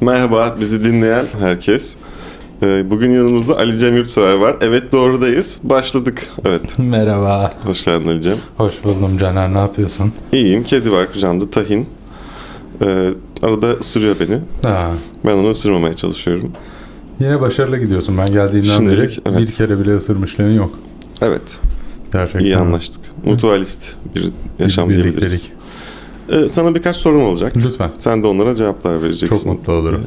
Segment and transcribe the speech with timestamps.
[0.00, 1.96] Merhaba bizi dinleyen herkes.
[2.62, 4.56] Ee, Bugün yanımızda Ali Cem Yurtsever var.
[4.60, 5.60] Evet doğrudayız.
[5.62, 6.26] Başladık.
[6.44, 6.74] Evet.
[6.78, 7.52] Merhaba.
[7.64, 8.36] Hoş geldin Ali Cem.
[8.56, 9.54] Hoş buldum Caner.
[9.54, 10.12] Ne yapıyorsun?
[10.32, 10.64] İyiyim.
[10.64, 11.50] Kedi var kucağımda.
[11.50, 11.88] Tahin.
[12.82, 13.10] Ee,
[13.42, 14.38] arada ısırıyor beni.
[14.62, 14.90] Ha,
[15.26, 16.52] Ben onu ısırmamaya çalışıyorum.
[17.20, 18.18] yine başarılı gidiyorsun.
[18.18, 19.40] Ben geldiğimden Şimdilik, beri evet.
[19.48, 20.70] bir kere bile ısırmışlığın yok.
[21.22, 21.42] Evet.
[22.12, 22.40] Gerçekten.
[22.44, 23.00] iyi anlaştık.
[23.24, 25.48] Mutualist bir Bir yaşam diyebiliriz.
[26.30, 27.52] Ee, sana birkaç sorum olacak.
[27.56, 27.90] Lütfen.
[27.98, 29.36] Sen de onlara cevaplar vereceksin.
[29.36, 30.04] Çok mutlu olurum.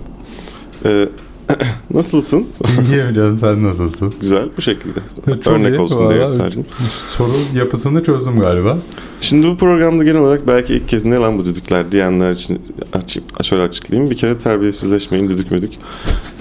[0.85, 1.09] Ee,
[1.93, 2.47] nasılsın?
[2.91, 4.14] İyiyim canım sen nasılsın?
[4.21, 5.00] Güzel bu şekilde.
[5.41, 5.79] Çok Örnek iyi.
[5.79, 6.65] olsun diye gösterdim.
[7.00, 8.78] Soru yapısını çözdüm galiba.
[9.21, 12.61] Şimdi bu programda genel olarak belki ilk kez ne lan bu düdükler diyenler için
[12.93, 14.11] açayım, şöyle açıklayayım.
[14.11, 15.73] Bir kere terbiyesizleşmeyin düdük müdük.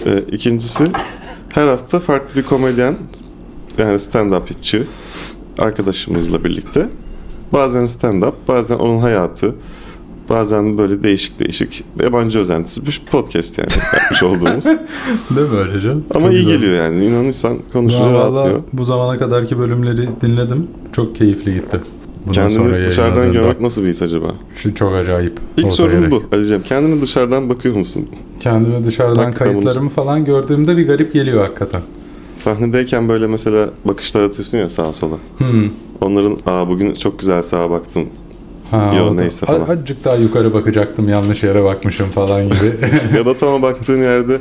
[0.06, 0.84] Ee, ikincisi
[1.48, 2.96] her hafta farklı bir komedyen
[3.78, 4.82] yani stand-upçı
[5.58, 6.88] arkadaşımızla birlikte
[7.52, 9.54] bazen stand-up bazen onun hayatı
[10.28, 13.68] bazen böyle değişik değişik yabancı özentisi bir podcast yani
[14.02, 14.64] yapmış olduğumuz.
[14.64, 16.04] Değil mi öyle canım?
[16.14, 16.52] Ama Çok iyi güzel.
[16.54, 18.62] geliyor yani inanırsan konuşunca Ya rahatlıyor.
[18.72, 20.66] bu zamana kadarki bölümleri dinledim.
[20.92, 21.80] Çok keyifli gitti.
[22.26, 24.26] Bundan Kendini dışarıdan görmek nasıl bir his acaba?
[24.56, 25.38] Şu çok acayip.
[25.56, 26.10] İlk olsa sorun gerek.
[26.10, 26.62] bu Ali'ciğim.
[26.62, 28.08] Kendini dışarıdan bakıyor musun?
[28.40, 31.80] Kendime dışarıdan Hakikaten kayıtlarımı falan gördüğümde bir garip geliyor hakikaten.
[32.36, 35.16] Sahnedeyken böyle mesela bakışlar atıyorsun ya sağa sola.
[35.38, 35.70] Hmm.
[36.00, 38.08] Onların aa bugün çok güzel sağa baktın.
[38.70, 39.60] Ha, Yo, neyse falan.
[39.60, 42.76] Azıcık daha yukarı bakacaktım yanlış yere bakmışım falan gibi.
[43.16, 44.38] ya da tam baktığın yerde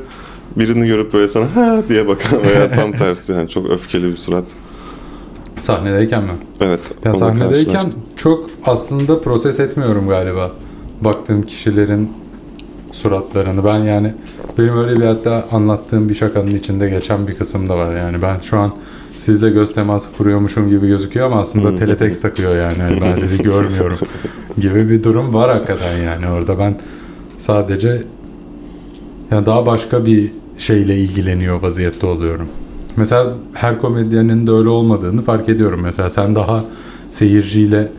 [0.55, 4.45] birini görüp böyle sana ha diye bakan veya tam tersi yani çok öfkeli bir surat.
[5.59, 6.31] Sahnedeyken mi?
[6.61, 6.79] Evet.
[7.05, 10.51] Ya sahnedeyken çok aslında proses etmiyorum galiba.
[11.01, 12.09] Baktığım kişilerin
[12.91, 13.65] suratlarını.
[13.65, 14.13] Ben yani
[14.57, 18.21] benim öyle bir hatta anlattığım bir şakanın içinde geçen bir kısım da var yani.
[18.21, 18.75] Ben şu an
[19.17, 22.79] sizle göz teması kuruyormuşum gibi gözüküyor ama aslında teletext takıyor yani.
[22.79, 23.97] Yani ben sizi görmüyorum
[24.57, 26.59] gibi bir durum var hakikaten yani orada.
[26.59, 26.77] Ben
[27.39, 28.03] sadece
[29.31, 32.47] ya daha başka bir şeyle ilgileniyor vaziyette oluyorum.
[32.95, 35.79] Mesela her komedyenin de öyle olmadığını fark ediyorum.
[35.83, 36.63] Mesela sen daha
[37.11, 37.91] seyirciyle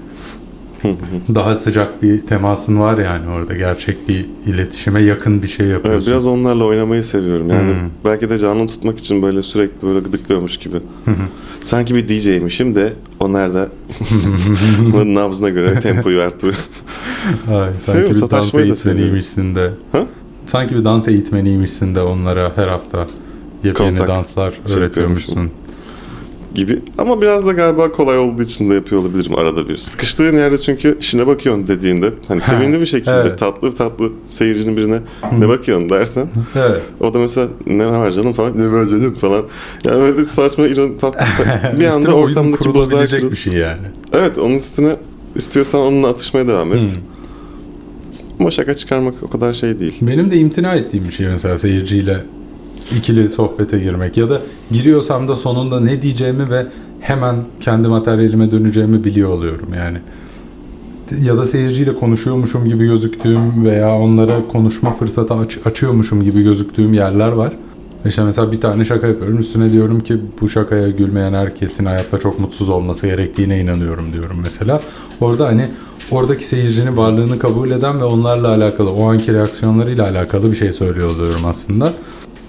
[1.34, 6.12] daha sıcak bir temasın var yani orada gerçek bir iletişime yakın bir şey Evet, yapıyorsun.
[6.12, 7.50] biraz onlarla oynamayı seviyorum.
[7.50, 7.90] Yani Hmm.
[8.04, 10.76] belki de canlı tutmak için böyle sürekli böyle gıdıklıyormuş gibi.
[11.62, 13.68] Sanki bir DJ'mişim de onlar da
[14.92, 16.58] bunun nabzına göre tempoyu artırıyor.
[17.50, 19.70] Ay, sanki bir dans eğitmeniymişsin de.
[19.92, 20.06] Ha?
[20.46, 23.06] Sanki bir dans eğitmeniymişsin de onlara her hafta
[23.64, 25.50] yepyeni Kontak danslar şey öğretiyormuşsun.
[26.54, 26.78] Gibi.
[26.98, 29.76] Ama biraz da galiba kolay olduğu için de yapıyor olabilirim arada bir.
[29.76, 33.38] Sıkıştığın yerde çünkü işine bakıyorsun dediğinde hani Ha, sevimli bir şekilde evet.
[33.38, 34.98] tatlı tatlı seyircinin birine
[35.38, 36.26] ne bakıyorsun dersen
[36.56, 36.82] Evet.
[37.00, 39.44] o da mesela ne var canım falan ne var canım falan.
[39.86, 43.30] Yani böyle saçma iron tatlı ta- bir anda ortamdaki kurulabilecek kırıl.
[43.32, 43.86] bir şey yani.
[44.12, 44.96] Evet onun üstüne
[45.34, 46.90] istiyorsan onunla atışmaya devam et.
[48.40, 49.94] Ama şaka çıkarmak o kadar şey değil.
[50.00, 52.24] Benim de imtina ettiğim bir şey mesela seyirciyle
[52.98, 56.66] ikili sohbete girmek ya da giriyorsam da sonunda ne diyeceğimi ve
[57.00, 59.98] hemen kendi materyalime döneceğimi biliyor oluyorum yani.
[61.24, 67.32] Ya da seyirciyle konuşuyormuşum gibi gözüktüğüm veya onlara konuşma fırsatı aç- açıyormuşum gibi gözüktüğüm yerler
[67.32, 67.52] var.
[68.06, 69.38] İşte mesela bir tane şaka yapıyorum.
[69.38, 74.80] Üstüne diyorum ki bu şakaya gülmeyen herkesin hayatta çok mutsuz olması gerektiğine inanıyorum diyorum mesela.
[75.20, 75.68] Orada hani
[76.10, 81.10] oradaki seyircinin varlığını kabul eden ve onlarla alakalı o anki reaksiyonlarıyla alakalı bir şey söylüyor
[81.10, 81.92] oluyorum aslında.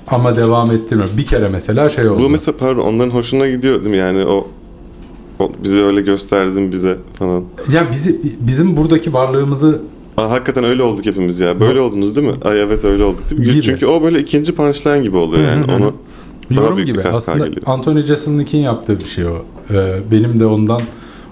[0.07, 1.17] Ama devam ettirmiyorum.
[1.17, 2.23] Bir kere mesela şey oldu.
[2.23, 3.97] Bu mesela pardon onların hoşuna gidiyor değil mi?
[3.97, 4.47] Yani o,
[5.39, 7.43] o bize öyle gösterdin bize falan.
[7.71, 9.81] Ya bizi bizim buradaki varlığımızı
[10.17, 11.59] Aa, hakikaten öyle olduk hepimiz ya.
[11.59, 12.33] Böyle oldunuz değil mi?
[12.45, 13.47] Ay evet öyle olduk değil mi?
[13.47, 13.61] Gibi.
[13.61, 15.71] Çünkü o böyle ikinci punchline gibi oluyor yani.
[15.73, 15.93] Onu
[16.49, 17.01] yorum gibi.
[17.01, 17.61] Aslında geliyor.
[17.65, 19.35] Anthony Jeselnik'in yaptığı bir şey o.
[19.71, 20.81] Ee, benim de ondan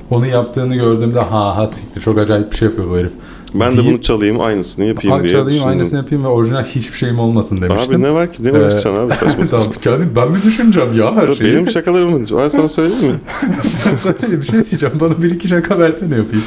[0.10, 3.12] onu yaptığını gördüğümde ha ha siktir çok acayip bir şey yapıyor bu herif.
[3.54, 5.68] Ben de Deyip- bunu çalayım aynısını yapayım diye çalayım düşündüm.
[5.70, 7.96] aynısını yapayım ve orijinal hiçbir şeyim olmasın demiştim.
[7.96, 8.44] Abi ne var ki?
[8.44, 11.54] Ne Ee, uğraşacaksın abi saçma tamam, kendim, ben mi düşüneceğim ya her Tabii şeyi?
[11.54, 12.50] Benim şakalarım var.
[12.50, 13.20] sana söyleyeyim mi?
[13.98, 14.96] Söyle bir şey diyeceğim.
[15.00, 16.44] Bana bir iki şaka versene yapayım.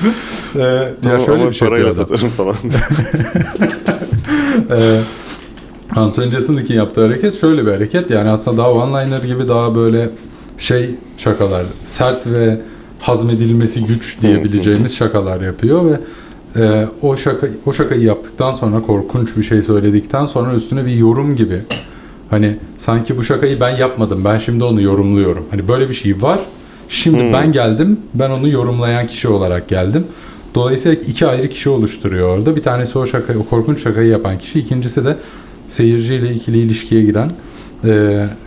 [0.57, 2.55] Ee, Tamam, ya şöyle ama bir şey parayla satarım falan.
[4.71, 5.01] Ee,
[5.97, 8.11] Anthony Jeselnik'in yaptığı hareket şöyle bir hareket.
[8.11, 10.11] Yani aslında daha one-liner gibi daha böyle
[10.59, 11.62] şey şakalar.
[11.87, 12.61] Sert ve
[13.00, 16.00] hazmedilmesi güç diyebileceğimiz şakalar yapıyor ve
[16.56, 21.37] e, o şaka o şakayı yaptıktan sonra korkunç bir şey söyledikten sonra üstüne bir yorum
[21.37, 21.61] gibi
[22.31, 25.45] hani sanki bu şakayı ben yapmadım ben şimdi onu yorumluyorum.
[25.51, 26.41] Hani böyle bir şey var.
[26.89, 27.33] Şimdi Hmm.
[27.33, 27.99] ben geldim.
[28.15, 30.06] Ben onu yorumlayan kişi olarak geldim.
[30.55, 32.57] Dolayısıyla iki ayrı kişi oluşturuyor orada.
[32.57, 34.59] Bir tanesi o şakayı, o korkunç şakayı yapan kişi.
[34.61, 35.17] İkincisi de
[35.69, 37.31] seyirciyle ikili ilişkiye giren
[37.85, 37.91] e,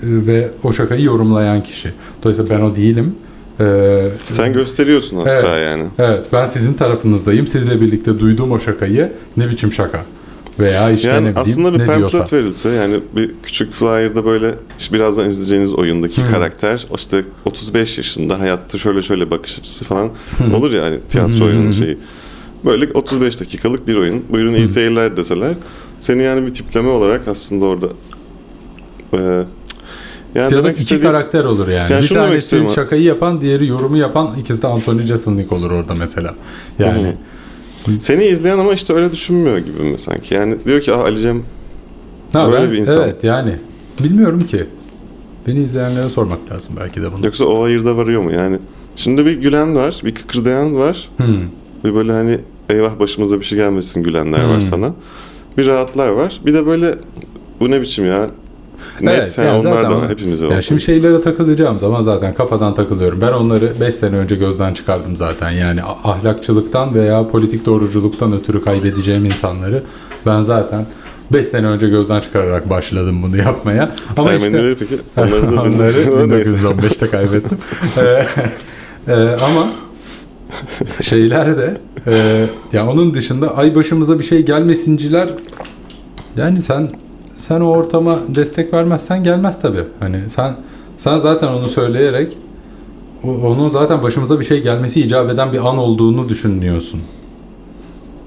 [0.04, 1.90] ve o şakayı yorumlayan kişi.
[2.24, 3.16] Dolayısıyla ben o değilim.
[3.60, 5.66] E, Sen gösteriyorsun hatta Evet.
[5.66, 5.84] yani.
[6.00, 7.48] Evet ben sizin tarafınızdayım.
[7.48, 9.12] Sizle birlikte duydum o şakayı.
[9.38, 10.06] Ne biçim şaka
[10.60, 12.38] Veya işte yani ne bileyim aslında bir ne pamphlet diyorsa.
[12.38, 16.32] verilse yani bir küçük flyer'da böyle işte birazdan izleyeceğiniz oyundaki Hı.
[16.32, 20.56] karakter işte 35 yaşında hayatta şöyle şöyle bakış açısı falan Hı.
[20.58, 21.98] olur ya hani tiyatro hı oyunun şeyi.
[22.66, 24.24] Böyle 35 dakikalık bir oyun.
[24.30, 24.68] Buyurun iyi Hı.
[24.68, 25.54] seyirler deseler
[26.00, 27.88] seni yani bir tipleme olarak aslında orada
[29.14, 29.44] e,
[30.38, 31.92] yani Ya da demek iki istediğim karakter olur yani.
[31.92, 36.36] Yani bir tanesi şakayı yapan, diğeri yorumu yapan, ikisi de Anthony Jeselnik olur orada mesela.
[36.80, 37.14] Yani
[38.00, 40.34] seni izleyen ama işte öyle düşünmüyor gibi mi sanki?
[40.34, 41.44] Yani diyor ki ah Ali Cem
[42.34, 43.04] ha, Böyle ben- bir insan.
[43.04, 43.56] Evet yani.
[44.04, 44.66] Bilmiyorum ki.
[45.48, 47.26] Beni izleyenlere sormak lazım belki de bunu.
[47.26, 48.32] yoksa o hayırda varıyor mu?
[48.32, 48.60] Yani
[48.96, 51.10] şimdi bir gülen var, bir kıkırdayan var.
[51.18, 51.26] Hmm.
[51.84, 52.40] Bir böyle hani
[52.70, 54.62] eyvah başımıza bir şey gelmesin gülenler var Hmm.
[54.62, 54.94] sana.
[55.58, 56.42] Bir rahatlar var.
[56.46, 56.96] Bir de böyle
[57.60, 58.30] bu ne biçim ya?
[59.02, 60.62] Net Evet, yani yani onlar zaten Hepimize Ya var.
[60.62, 63.22] şimdi şeylere takılacağım zaman zaten kafadan takılıyorum.
[63.22, 65.52] Ben onları 5 sene önce gözden çıkardım zaten.
[65.52, 69.84] Yani ahlakçılıktan veya politik doğruculuktan ötürü kaybedeceğim insanları
[70.26, 70.86] ben zaten
[71.34, 73.92] 5 sene önce gözden çıkararak başladım bunu yapmaya.
[74.18, 74.96] Ama işte Ermenileri peki?
[75.18, 76.52] Onları da Onları Neyse.
[76.52, 77.58] 1915'te kaybettim.
[77.98, 79.68] Ee, e, ama
[81.02, 85.30] şeyler de e, ya onun dışında ay başımıza bir şey gelmesinciler
[86.36, 86.90] yani sen
[87.38, 89.84] sen o ortama destek vermezsen gelmez tabii.
[90.00, 90.56] Hani sen
[90.98, 92.38] sen zaten onu söyleyerek
[93.24, 97.02] o- onun zaten başımıza bir şey gelmesi icap eden bir an olduğunu düşünüyorsun.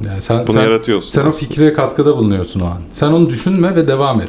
[0.07, 1.11] Yani sen, Bunu sen, yaratıyorsun.
[1.11, 1.47] sen o aslında.
[1.53, 2.79] fikre katkıda bulunuyorsun o an.
[2.93, 4.29] Sen onu düşünme ve devam et.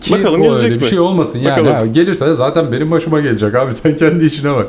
[0.00, 0.86] Ki Bakalım o gelecek öyle bir mi?
[0.90, 1.68] şey olmasın yani.
[1.68, 4.66] Ha, gelirse zaten benim başıma gelecek abi sen kendi işine bak.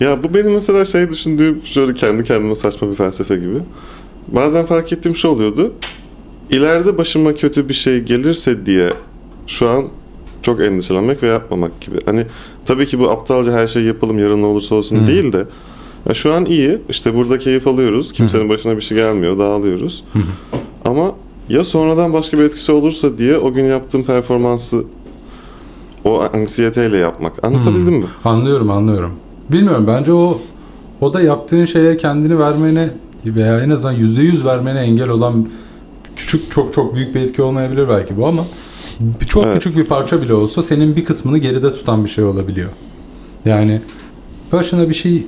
[0.00, 3.58] Ya bu benim mesela şey düşündüğüm şöyle kendi kendime saçma bir felsefe gibi.
[4.28, 5.72] Bazen fark ettiğim şu oluyordu.
[6.50, 8.90] İleride başıma kötü bir şey gelirse diye
[9.46, 9.84] şu an
[10.42, 11.98] çok endişelenmek ve yapmamak gibi.
[12.06, 12.26] Hani
[12.66, 15.06] tabii ki bu aptalca her şey yapalım yarın ne olursa olsun Hı.
[15.06, 15.46] değil de
[16.08, 16.78] ya şu an iyi.
[16.88, 18.12] işte burada keyif alıyoruz.
[18.12, 19.38] Kimsenin başına bir şey gelmiyor.
[19.38, 20.04] Dağılıyoruz.
[20.12, 20.18] Hı.
[20.84, 21.12] Ama
[21.48, 24.84] ya sonradan başka bir etkisi olursa diye o gün yaptığım performansı
[26.04, 27.44] o anksiyeteyle yapmak.
[27.44, 28.04] Anlatabildim mi?
[28.24, 29.10] Anlıyorum anlıyorum.
[29.52, 30.40] Bilmiyorum bence o
[31.00, 32.90] o da yaptığın şeye kendini vermene
[33.26, 35.48] veya en azından yüzde yüz vermene engel olan
[36.18, 38.44] küçük çok çok büyük bir etki olmayabilir belki bu ama
[39.26, 39.54] çok Evet.
[39.54, 42.68] küçük bir parça bile olsa senin bir kısmını geride tutan bir şey olabiliyor.
[43.44, 43.80] Yani
[44.52, 45.26] başına bir şey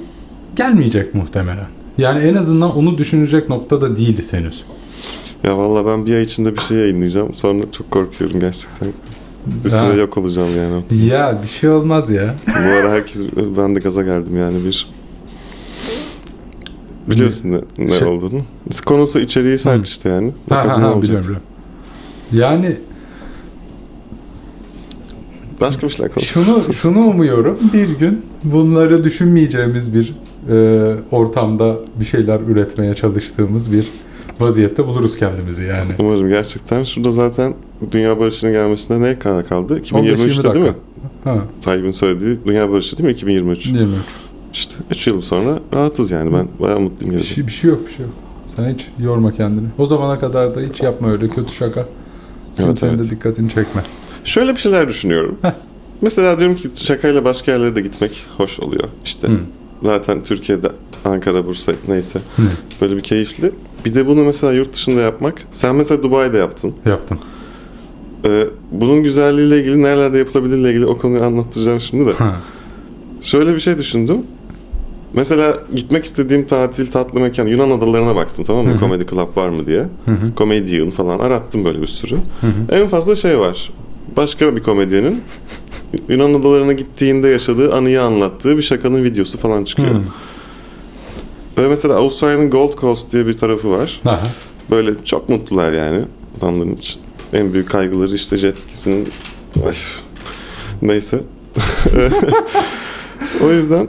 [0.56, 1.66] gelmeyecek muhtemelen.
[1.98, 4.64] Yani en azından onu düşünecek noktada değiliz henüz.
[5.44, 7.34] Ya valla ben bir ay içinde bir şey yayınlayacağım.
[7.34, 8.88] Sonra çok korkuyorum gerçekten.
[9.46, 11.06] Bir süre yok olacağım yani.
[11.06, 12.34] Ya bir şey olmaz ya.
[12.46, 13.24] Bu ara herkes
[13.56, 14.88] ben de gaza geldim yani bir
[17.06, 18.40] biliyorsun ne, ne Şey- olduğunu.
[18.86, 20.32] Konusu içeriği sert işte yani.
[20.48, 21.02] Ha, Bakalım ha, ha, olacak.
[21.02, 21.42] biliyorum, biliyorum.
[22.32, 22.76] Yani
[25.60, 26.26] Başka bir şeyler konuş.
[26.28, 30.14] Şunu şunu umuyorum bir gün bunları düşünmeyeceğimiz bir
[30.50, 33.88] e, ortamda bir şeyler üretmeye çalıştığımız bir
[34.40, 35.92] vaziyette buluruz kendimizi yani.
[35.98, 36.84] Umarım gerçekten.
[36.84, 37.54] Şurada zaten
[37.92, 39.78] Dünya Barışı'nın gelmesine ne kadar kaldı?
[39.78, 40.74] 15-20 2023'te değil mi?
[41.24, 43.12] Ha, Tayyip'in söylediği Dünya Barışı değil mi?
[43.12, 43.66] 2023.
[43.66, 44.00] 23.
[44.52, 46.32] İşte 3 yıl sonra rahatız yani.
[46.32, 47.16] Ben bayağı mutluyum.
[47.16, 48.14] Bir şey, bir şey yok bir şey yok.
[48.56, 49.66] Sen hiç yorma kendini.
[49.78, 51.86] O zamana kadar da hiç yapma öyle kötü şaka.
[52.56, 53.06] Kimsenin evet.
[53.06, 53.82] de dikkatini çekme.
[54.24, 55.38] Şöyle bir şeyler düşünüyorum.
[55.42, 55.52] Heh.
[56.02, 58.88] Mesela diyorum ki şakayla başka yerlere de gitmek hoş oluyor.
[59.04, 59.38] İşte Hı.
[59.82, 60.68] zaten Türkiye'de
[61.04, 62.20] Ankara, Bursa neyse
[62.80, 63.52] böyle bir keyifli.
[63.84, 65.42] Bir de bunu mesela yurt dışında yapmak.
[65.52, 66.74] Sen mesela Dubai'de yaptın.
[66.84, 67.18] Yaptım.
[68.24, 72.12] Ee, bunun güzelliğiyle ilgili nerelerde yapılabilirle ilgili o konuyu anlatacağım şimdi de.
[72.12, 72.36] Ha.
[73.20, 74.18] Şöyle bir şey düşündüm.
[75.14, 78.70] Mesela gitmek istediğim tatil tatlı mekan Yunan adalarına baktım tamam mı?
[78.70, 78.78] Hı hı.
[78.78, 79.80] Comedy Club var mı diye.
[79.80, 80.34] Hı hı.
[80.36, 82.16] Comedian falan arattım böyle bir sürü.
[82.40, 82.74] Hı hı.
[82.76, 83.70] En fazla şey var.
[84.16, 85.22] Başka bir komedyenin
[86.08, 89.94] Yunan adalarına gittiğinde yaşadığı anıyı anlattığı bir şakanın videosu falan çıkıyor.
[89.94, 90.02] Hı.
[91.58, 94.00] Ve mesela Avustralya'nın Gold Coast diye bir tarafı var.
[94.06, 94.26] Aha.
[94.70, 96.04] Böyle çok mutlular yani
[96.38, 97.00] adamların için.
[97.32, 99.08] En büyük kaygıları işte jet skisinin
[100.82, 101.20] neyse.
[103.44, 103.88] o yüzden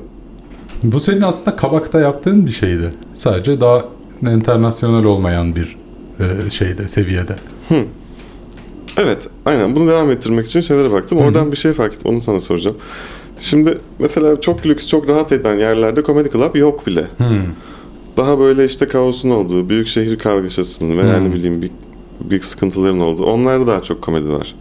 [0.83, 2.93] Bu senin aslında kabakta yaptığın bir şeydi.
[3.15, 3.85] Sadece daha
[4.21, 5.77] internasyonel olmayan bir
[6.19, 7.35] e, şeyde, seviyede.
[8.97, 11.19] evet aynen bunu devam ettirmek için şeylere baktım.
[11.19, 11.27] Hı hı.
[11.27, 12.77] Oradan bir şey fark ettim onu sana soracağım.
[13.39, 17.05] Şimdi mesela çok lüks, çok rahat eden yerlerde Comedy Club yok bile.
[17.17, 17.27] Hmm.
[18.17, 21.29] Daha böyle işte kaosun olduğu, büyük şehir kargaşasının veya Hmm.
[21.29, 21.71] ne bileyim bir,
[22.29, 23.25] büyük sıkıntıların olduğu.
[23.25, 24.55] Onlarda daha çok komedi var.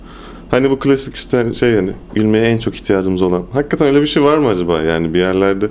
[0.50, 3.45] Hani bu klasik işte hani şey yani gülmeye en çok ihtiyacımız olan.
[3.53, 5.69] Hakikaten öyle bir şey var mı acaba yani bir yerlerde?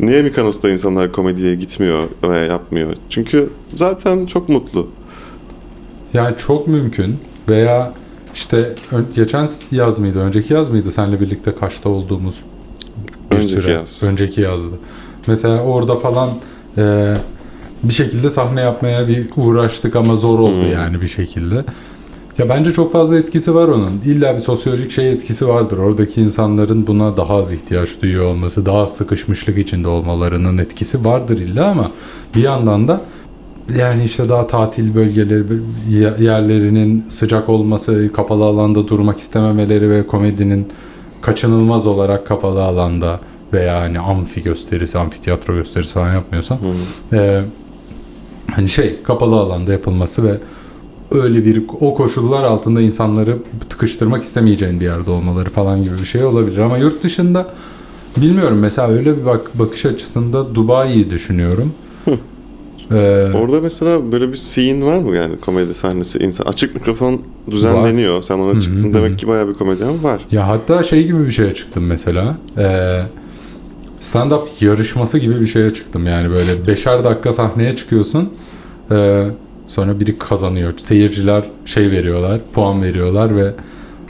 [0.00, 2.94] Niye Mikanos'ta insanlar komediye gitmiyor veya yapmıyor?
[3.08, 4.88] Çünkü zaten çok mutlu.
[6.14, 7.16] Yani çok mümkün
[7.48, 7.92] veya
[8.34, 8.74] işte
[9.14, 12.34] geçen yaz mıydı, önceki yaz mıydı seninle birlikte Kaş'ta olduğumuz
[13.30, 13.72] bir Önceki süre.
[13.72, 14.02] yaz.
[14.02, 14.78] Önceki yazdı.
[15.26, 16.30] Mesela orada falan
[16.78, 17.14] e,
[17.82, 20.72] bir şekilde sahne yapmaya bir uğraştık ama zor oldu Hmm.
[20.72, 21.64] yani bir şekilde.
[22.38, 24.00] Ya bence çok fazla etkisi var onun.
[24.04, 25.78] İlla bir sosyolojik şey etkisi vardır.
[25.78, 31.38] Oradaki insanların buna daha az ihtiyaç duyuyor olması, daha az sıkışmışlık içinde olmalarının etkisi vardır
[31.38, 31.90] illa ama
[32.34, 33.00] bir yandan da
[33.78, 35.44] yani işte daha tatil bölgeleri
[35.90, 40.68] ye- yerlerinin sıcak olması, kapalı alanda durmak istememeleri ve komedinin
[41.20, 43.20] kaçınılmaz olarak kapalı alanda
[43.52, 46.56] veya hani amfi gösterisi, amfiteyatro gösterisi falan yapmıyorsan
[47.10, 47.16] Hı.
[47.16, 47.44] ee,
[48.50, 50.38] hani şey kapalı alanda yapılması ve
[51.14, 53.38] öyle bir o koşullar altında insanları
[53.68, 57.54] tıkıştırmak istemeyeceğin bir yerde olmaları falan gibi bir şey olabilir ama yurt dışında
[58.16, 61.72] bilmiyorum mesela öyle bir bak bakış açısında Dubai'yi düşünüyorum.
[62.90, 66.18] Ee, Orada mesela böyle bir scene var mı yani komedi sahnesi?
[66.18, 68.22] İnsan açık mikrofon düzenleniyor.
[68.22, 68.94] Sen Hı ona çıktın hı.
[68.94, 70.20] demek ki bayağı bir komedyen var.
[70.30, 72.36] Ya hatta şey gibi bir şeye çıktım mesela.
[72.58, 73.02] Ee,
[74.00, 76.06] stand-up yarışması gibi bir şeye çıktım.
[76.06, 78.28] Yani böyle beşer dakika sahneye çıkıyorsun.
[78.90, 79.26] Ee,
[79.68, 80.72] sonra biri kazanıyor.
[80.76, 83.52] Seyirciler şey veriyorlar, puan veriyorlar ve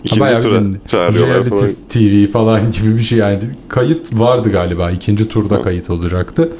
[0.04, 1.68] İkinci bayağı tura çağırıyorlar reality falan.
[1.88, 3.38] TV falan gibi bir şey yani.
[3.68, 4.90] Kayıt vardı galiba.
[4.90, 5.62] ikinci turda Ha.
[5.62, 6.52] kayıt olacaktı.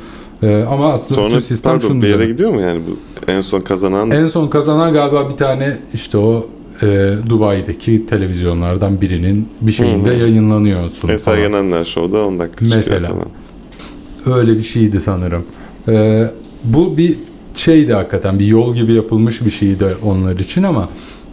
[0.43, 2.33] Ee, ama aslında bütün Sonra sistem pardon şunu bir yere üzerine.
[2.33, 2.97] gidiyor mu yani bu
[3.33, 6.47] en son kazanan En son kazanan galiba bir tane işte o
[6.83, 10.19] e, Dubai'deki televizyonlardan birinin bir şeyinde Hı hı.
[10.19, 11.45] yayınlanıyor sunum Eser falan.
[11.45, 13.09] Yenenler Show'da 10 dakika Mesela.
[13.09, 14.39] falan.
[14.39, 15.45] Öyle bir şeydi sanırım.
[15.89, 16.31] Ee,
[16.65, 17.19] bu bir
[17.55, 20.89] şeydi hakikaten bir yol gibi yapılmış bir şeydi onlar için ama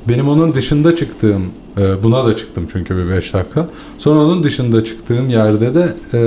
[0.10, 1.44] benim onun dışında çıktığım
[1.78, 3.68] e, buna da çıktım çünkü bir 5 dakika.
[3.98, 6.20] Sonra onun dışında çıktığım yerde de e,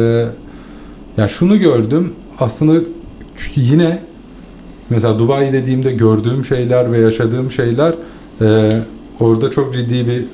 [1.17, 2.85] ya şunu gördüm aslında
[3.57, 4.03] yine
[4.91, 7.95] mesela Dubai dediğimde gördüğüm şeyler ve yaşadığım şeyler
[8.41, 8.71] e,
[9.21, 10.25] orada çok ciddi bir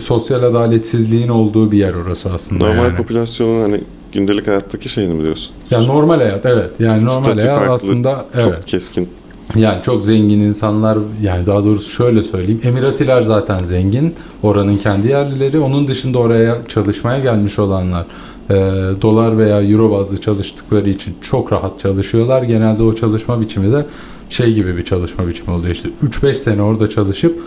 [0.00, 2.68] sosyal adaletsizliğin olduğu bir yer orası aslında.
[2.68, 2.96] Normal yani.
[2.96, 3.80] popülasyonun hani
[4.16, 5.54] gündelik hayattaki şeyini mi diyorsun?
[5.70, 6.70] Ya normal hayat evet.
[6.78, 8.42] Yani normal Statü hayat farklı, aslında evet.
[8.42, 9.08] Çok keskin.
[9.56, 12.60] Yani çok zengin insanlar yani daha doğrusu şöyle söyleyeyim.
[12.64, 14.14] Emiratiler zaten zengin.
[14.42, 15.58] Oranın kendi yerlileri.
[15.58, 18.06] Onun dışında oraya çalışmaya gelmiş olanlar
[18.50, 18.54] e,
[19.02, 22.42] dolar veya euro bazlı çalıştıkları için çok rahat çalışıyorlar.
[22.42, 23.86] Genelde o çalışma biçimi de
[24.30, 25.74] şey gibi bir çalışma biçimi oluyor.
[25.74, 27.40] İşte 3-5 sene orada çalışıp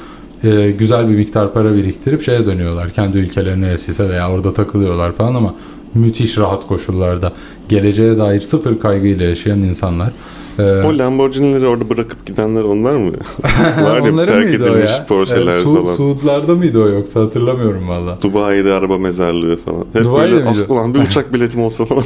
[0.44, 2.90] e, güzel bir miktar para biriktirip şeye dönüyorlar.
[2.90, 5.56] Kendi ülkelerine neresiyse veya orada takılıyorlar falan ama
[5.96, 7.34] müthiş rahat koşullarda
[7.70, 10.12] geleceğe dair sıfır kaygıyla yaşayan insanlar.
[10.60, 13.12] E, O Lamborghini'leri orada bırakıp gidenler onlar mı?
[13.82, 15.06] Var ya Onların terk edilmiş ya?
[15.06, 15.96] Porsche'ler Evet, Su- falan.
[15.96, 18.18] Suudlarda mıydı o yoksa hatırlamıyorum valla.
[18.22, 19.86] Dubai'de araba mezarlığı falan.
[19.94, 20.60] Hep Dubai'de böyle miydi?
[20.66, 22.04] ah ulan bir uçak biletim olsa falan.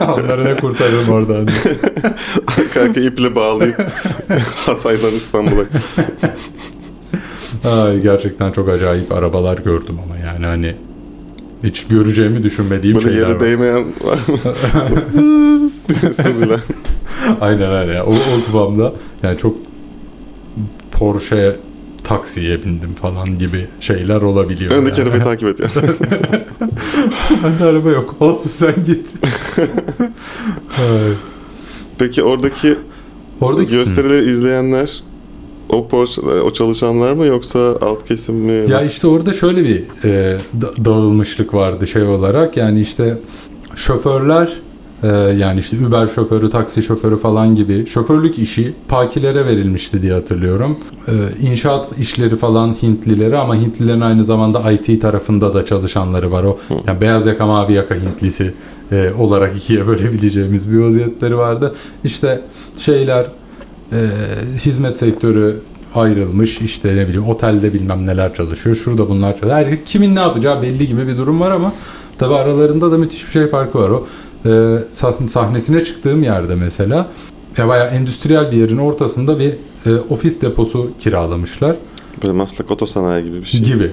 [0.00, 1.48] Onları ne kurtarırım oradan.
[2.58, 3.76] Arka arka iple bağlayıp
[4.66, 5.64] Hatay'dan İstanbul'a.
[7.70, 10.74] Ay, gerçekten çok acayip arabalar gördüm ama yani hani
[11.64, 14.38] hiç göreceğimi düşünmediğim Böyle şeyler yere değmeyen var mı?
[16.12, 16.60] Süzülen.
[17.40, 18.02] Aynen öyle.
[18.02, 19.56] O, o kıvamda yani çok
[20.92, 21.56] Porsche
[22.04, 24.72] taksiye bindim falan gibi şeyler olabiliyor.
[24.72, 25.10] Öndeki yani.
[25.10, 25.60] arabayı takip et.
[27.44, 28.16] Bende araba yok.
[28.20, 29.06] Olsun sen git.
[31.98, 32.76] Peki oradaki
[33.40, 35.02] Oradaki gösterileri izleyenler
[35.68, 38.70] o Porsche, o çalışanlar mı yoksa alt kesim mi?
[38.70, 42.56] Ya işte orada şöyle bir e, da- dağılmışlık vardı şey olarak.
[42.56, 43.18] Yani işte
[43.74, 44.52] şoförler
[45.02, 50.78] e, yani işte Uber şoförü, taksi şoförü falan gibi şoförlük işi Pakilere verilmişti diye hatırlıyorum.
[51.08, 56.44] E, inşaat işleri falan Hintlilere ama Hintlilerin aynı zamanda IT tarafında da çalışanları var.
[56.44, 58.54] O yani beyaz yaka mavi yaka Hintlisi
[58.92, 61.74] e, olarak ikiye bölebileceğimiz bir vaziyetleri vardı.
[62.04, 62.40] İşte
[62.78, 63.26] şeyler
[63.92, 64.08] e,
[64.64, 65.60] hizmet sektörü
[65.94, 69.56] ayrılmış işte ne bileyim otelde bilmem neler çalışıyor şurada bunlar çalışıyor.
[69.56, 71.72] Her, kimin ne yapacağı belli gibi bir durum var ama
[72.18, 74.06] tabi aralarında da müthiş bir şey farkı var o
[74.44, 74.48] e,
[74.92, 77.06] sah- sahnesine çıktığım yerde mesela
[77.56, 79.54] ya bayağı endüstriyel bir yerin ortasında bir
[79.86, 81.76] e, ofis deposu kiralamışlar
[82.22, 83.62] Böyle Maslak Otosanayi gibi bir şey.
[83.62, 83.90] gibi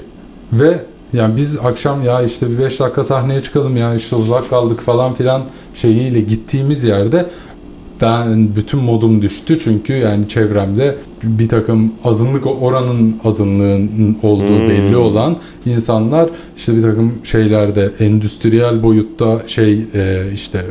[0.54, 4.82] ve yani biz akşam ya işte bir 5 dakika sahneye çıkalım ya işte uzak kaldık
[4.82, 7.25] falan filan şeyiyle gittiğimiz yerde
[8.02, 14.70] ben bütün modum düştü çünkü yani çevremde bir takım azınlık oranın azınlığın olduğu Hmm.
[14.70, 20.66] belli olan insanlar işte bir takım şeylerde endüstriyel boyutta şey e, işte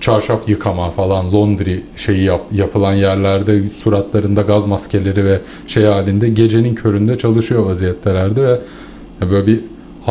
[0.00, 6.74] çarşaf yıkama falan laundry şeyi yap, yapılan yerlerde suratlarında gaz maskeleri ve şey halinde gecenin
[6.74, 8.58] köründe çalışıyor vaziyettelerdi ve
[9.30, 9.60] böyle bir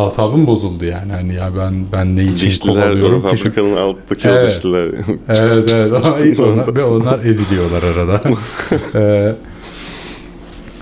[0.06, 4.30] asabım bozuldu yani hani ya ben ben ne için Dişliler, o kovalıyorum ki fabrikanın alttaki
[4.30, 4.50] o Evet.
[4.50, 4.86] dişliler.
[5.28, 8.22] Evet evet çıtır onlar, ve onlar eziliyorlar arada.
[8.96, 9.36] Ee,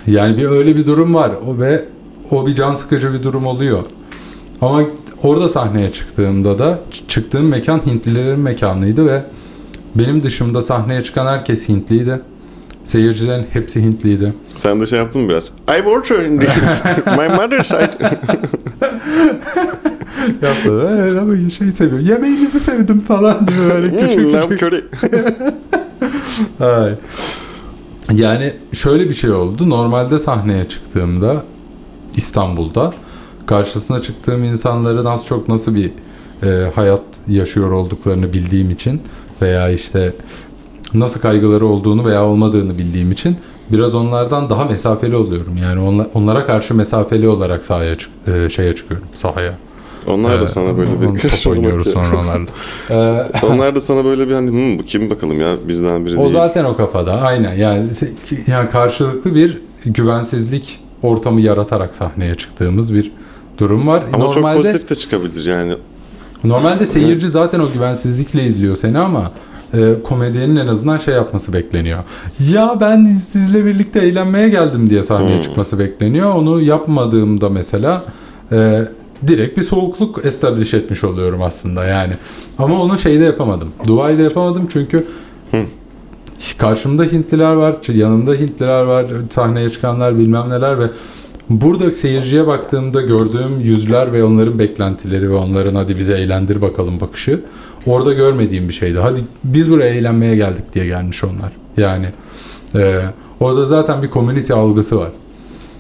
[0.08, 1.86] yani bir öyle bir durum var o ve
[2.32, 3.82] o bir can sıkıcı bir durum oluyor.
[4.62, 4.82] Ama
[5.24, 9.24] orada sahneye çıktığımda da çıktığım mekan Hintlilerin mekanıydı ve
[9.96, 12.22] Benim dışımda sahneye çıkan herkes Hintliydi.
[12.86, 14.34] Seyircilerin hepsi Hintliydi.
[14.56, 15.52] Sen de şey yaptın mı biraz?
[15.80, 16.82] I'm also Indians.
[17.06, 17.92] My mother side.
[20.42, 20.90] Yaptı.
[21.00, 22.00] Evet ama şey seviyor.
[22.00, 24.64] Yemeğinizi sevdim falan diyor böyle küçük Hmm, love küçük.
[24.68, 24.84] curry.
[26.60, 26.94] Ay.
[28.14, 29.70] Yani şöyle bir şey oldu.
[29.70, 31.44] Normalde sahneye çıktığımda
[32.16, 32.94] İstanbul'da
[33.46, 35.92] karşısına çıktığım insanların az çok nasıl bir
[36.44, 39.02] e, hayat yaşıyor olduklarını bildiğim için
[39.42, 40.14] veya işte
[41.00, 43.38] nasıl kaygıları olduğunu veya olmadığını bildiğim için
[43.72, 45.58] biraz onlardan daha mesafeli oluyorum.
[45.58, 49.54] Yani onla- onlara karşı mesafeli olarak sahaya çık- e, şeye çıkıyorum sahaya.
[50.08, 52.46] Onlar da Ee, sana böyle bir top oynuyoruz sonra onlarla.
[52.90, 56.20] Ee, Onlar da sana böyle bir hani "Hmm, bu kim bakalım ya bizden biri O
[56.22, 56.32] değil.
[56.34, 57.14] zaten o kafada.
[57.22, 57.54] Aynen.
[57.54, 57.90] Yani
[58.48, 63.12] yani karşılıklı bir güvensizlik ortamı yaratarak sahneye çıktığımız bir
[63.58, 64.04] durum var.
[64.14, 65.74] Ama normalde çok pozitif de çıkabilir yani.
[66.44, 69.32] normalde seyirci zaten o güvensizlikle izliyor seni ama
[69.78, 72.00] e, komedyenin en azından şey yapması bekleniyor.
[72.52, 75.42] Ya ben sizle birlikte eğlenmeye geldim diye sahneye Hmm.
[75.42, 76.34] çıkması bekleniyor.
[76.34, 78.06] Onu yapmadığımda mesela
[78.52, 78.82] e,
[79.28, 82.14] direkt bir soğukluk establish etmiş oluyorum aslında yani.
[82.58, 83.70] Ama onu şeyde yapamadım.
[83.88, 85.06] Dubai'de yapamadım çünkü
[85.52, 85.58] Hı.
[86.58, 90.86] karşımda Hintliler var, yanımda Hintliler var, sahneye çıkanlar bilmem neler ve
[91.50, 97.42] burada seyirciye baktığımda gördüğüm yüzler ve onların beklentileri ve onların hadi bize eğlendir bakalım bakışı
[97.86, 99.00] orada görmediğim bir şeydi.
[99.00, 101.52] Hadi biz buraya eğlenmeye geldik diye gelmiş onlar.
[101.78, 102.10] Yani
[102.76, 103.02] e,
[103.40, 105.12] orada zaten bir community algısı var.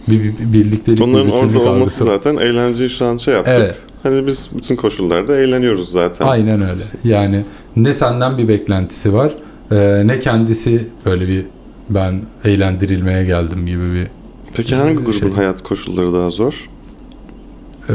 [0.07, 3.33] Bir, bir, bir birliktelik, bir Onların orada bütünlük olması algısı zaten eğlenceyi şu an şey
[3.33, 3.55] yaptık.
[3.57, 3.79] Evet.
[4.03, 6.25] Hani biz bütün koşullarda eğleniyoruz zaten.
[6.27, 6.81] Aynen öyle.
[7.03, 7.45] Yani
[7.75, 9.33] ne senden bir beklentisi var
[9.71, 11.45] e, ne kendisi böyle bir
[11.89, 14.07] ben eğlendirilmeye geldim gibi bir
[14.55, 16.69] Peki hangi grubun Şey- hayat koşulları daha zor?
[17.89, 17.93] e,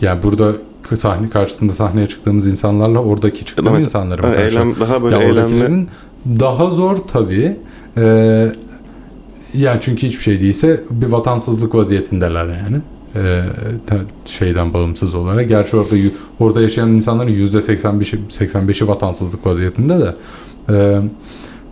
[0.00, 0.52] yani burada
[0.96, 5.88] sahne karşısında sahneye çıktığımız insanlarla oradaki çıktığımız mesela- insanların karşı- eylem, daha böyle ya oradakilerin
[6.40, 7.56] daha zor tabii.
[7.96, 8.52] Ee,
[9.54, 12.80] yani çünkü hiçbir şey değilse bir vatansızlık vaziyetindeler yani.
[13.16, 13.42] Ee,
[14.26, 15.48] şeyden bağımsız olarak.
[15.48, 15.96] Gerçi orada
[16.40, 20.14] orada yaşayan insanların yüzde 85'i 85'i vatansızlık vaziyetinde de
[20.70, 21.00] ee,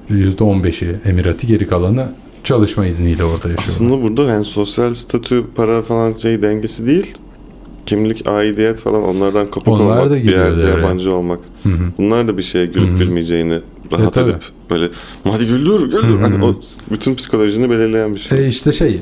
[0.08, 2.12] yüzde 15'i Emirati geri kalanı
[2.44, 3.58] çalışma izniyle orada yaşıyor.
[3.58, 7.14] Aslında burada yani sosyal statü, para falan şey dengesi değil.
[7.90, 10.76] Kimlik, aidiyet falan onlardan kopuk Onlar olmak, da bir yerde devreye.
[10.76, 11.40] yabancı olmak.
[11.62, 11.92] Hı hı.
[11.98, 12.98] Bunlar da bir şeye gülüp hı.
[12.98, 13.60] gülmeyeceğini
[13.92, 14.30] rahat tabii.
[14.30, 14.88] edip böyle
[15.24, 16.20] hadi güldür, güldür.
[16.20, 18.38] Hani o bütün psikolojini belirleyen bir şey.
[18.38, 19.00] E işte şey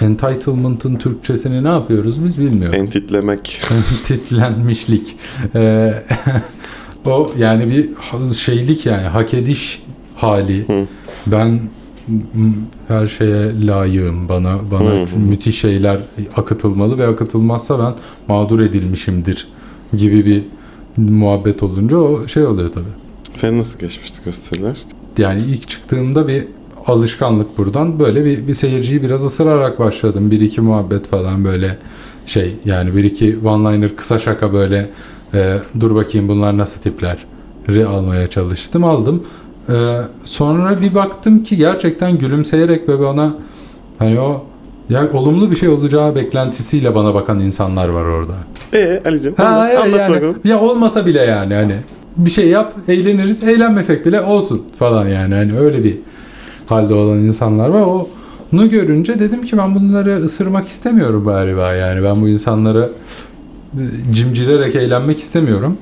[0.00, 2.78] entitlement'ın Türkçesini ne yapıyoruz biz bilmiyoruz.
[2.78, 3.60] Entitlemek.
[4.06, 5.16] titlenmişlik.
[5.54, 5.94] Ee,
[7.06, 7.88] o yani bir
[8.34, 9.82] şeylik yani hak ediş
[10.16, 10.68] hali.
[10.68, 10.86] Hı.
[11.26, 11.60] Ben
[12.88, 14.28] her şeye layığım.
[14.28, 15.18] Bana bana hı.
[15.18, 15.98] müthiş şeyler
[16.36, 17.94] akıtılmalı ve akıtılmazsa ben
[18.28, 19.48] mağdur edilmişimdir
[19.96, 20.42] gibi bir
[20.96, 22.84] muhabbet olunca o şey oluyor tabii.
[23.34, 24.76] Sen nasıl geçmişti gösteriler?
[25.18, 26.44] Yani ilk çıktığımda bir
[26.86, 30.30] alışkanlık buradan böyle bir, bir seyirciyi biraz ısırarak başladım.
[30.30, 31.78] Bir iki muhabbet falan böyle
[32.26, 34.90] şey yani bir iki one liner kısa şaka böyle
[35.34, 37.26] e, dur bakayım bunlar nasıl tipler
[37.88, 39.22] almaya çalıştım aldım.
[39.68, 43.34] E, sonra bir baktım ki gerçekten gülümseyerek ve bana
[43.98, 44.44] hani o
[44.90, 48.34] yani olumlu bir şey olacağı beklentisiyle bana bakan insanlar var orada.
[48.74, 50.36] Ee Ali'cim Ha, anlat, evet, anlat yani, bakalım.
[50.44, 51.76] ya olmasa bile yani hani
[52.16, 55.98] bir şey yap eğleniriz eğlenmesek bile olsun falan yani hani öyle bir
[56.66, 57.80] halde olan insanlar var.
[57.80, 58.08] O
[58.54, 62.88] onu görünce dedim ki ben bunları ısırmak istemiyorum galiba yani ben bu insanlara
[63.74, 65.78] e, cimcilerek eğlenmek istemiyorum.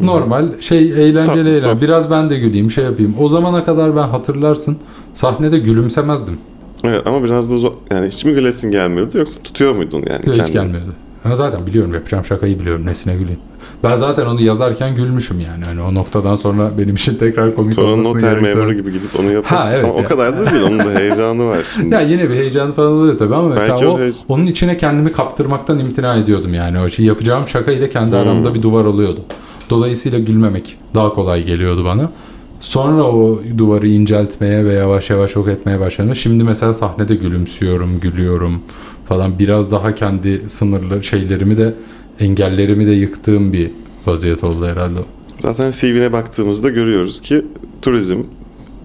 [0.00, 1.52] Normal şey eğlenceli Tatlı, eğlen.
[1.52, 1.82] soft.
[1.82, 3.14] Biraz ben de güleyim şey yapayım.
[3.20, 4.76] O zamana kadar ben hatırlarsın
[5.14, 6.38] sahnede gülümsemezdim.
[6.84, 7.72] Evet ama biraz da zor.
[7.90, 10.52] Yani hiç mi gülesin gelmiyordu yoksa tutuyor muydun yani Hiç kendini?
[10.52, 10.92] gelmiyordu.
[11.22, 13.40] Ha zaten biliyorum yapacağım şakayı biliyorum nesine güleyim.
[13.84, 15.64] Ben zaten onu yazarken gülmüşüm yani.
[15.64, 19.32] Hani o noktadan sonra benim için tekrar komik Sonra olması noter memuru gibi gidip onu
[19.32, 20.04] yapıp Ha, evet ama o ya.
[20.08, 21.94] kadar da değil onun da heyecanı var şimdi.
[21.94, 25.12] Ya yine bir heyecan falan oluyor tabii ama mesela Belki o o, onun içine kendimi
[25.12, 26.80] kaptırmaktan imtina ediyordum yani.
[26.80, 28.18] O şey yapacağım şaka ile kendi Hmm.
[28.18, 29.20] aramda bir duvar oluyordu.
[29.70, 32.12] Dolayısıyla gülmemek daha kolay geliyordu bana.
[32.60, 36.14] Sonra o duvarı inceltmeye ve yavaş yavaş yok etmeye başladım.
[36.14, 38.62] Şimdi mesela sahnede gülümsüyorum, gülüyorum
[39.04, 39.38] falan.
[39.38, 41.74] Biraz daha kendi sınırlı şeylerimi de
[42.20, 43.70] engellerimi de yıktığım bir
[44.06, 44.98] vaziyet oldu herhalde.
[45.38, 47.44] Zaten CV'ne baktığımızda görüyoruz ki
[47.82, 48.18] turizm.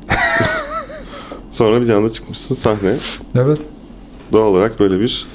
[1.51, 2.97] Sonra bir anda çıkmışsın sahne.
[3.35, 3.59] Evet.
[4.31, 5.25] Doğal olarak böyle bir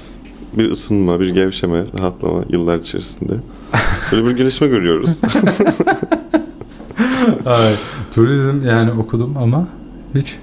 [0.58, 3.32] bir ısınma, bir gevşeme, rahatlama yıllar içerisinde.
[4.12, 5.20] Böyle bir gelişme görüyoruz.
[7.46, 7.74] Ay,
[8.14, 9.68] turizm yani okudum ama
[10.14, 10.36] hiç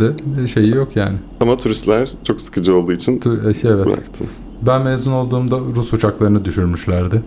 [0.00, 1.16] de şeyi yok yani.
[1.40, 3.86] Ama turistler çok sıkıcı olduğu için Tu- şey, evet.
[3.86, 4.26] bıraktın.
[4.62, 7.22] Ben mezun olduğumda Rus uçaklarını düşürmüşlerdi.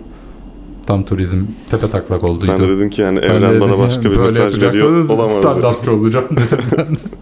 [0.87, 1.37] tam turizm
[1.71, 2.45] tepe taklak olduydu.
[2.45, 5.09] Sen de dedin ki yani Ben evren bana başka bir mesaj veriyor.
[5.09, 5.31] Olamaz.
[5.31, 6.97] Stand-upçı olacağım dedim.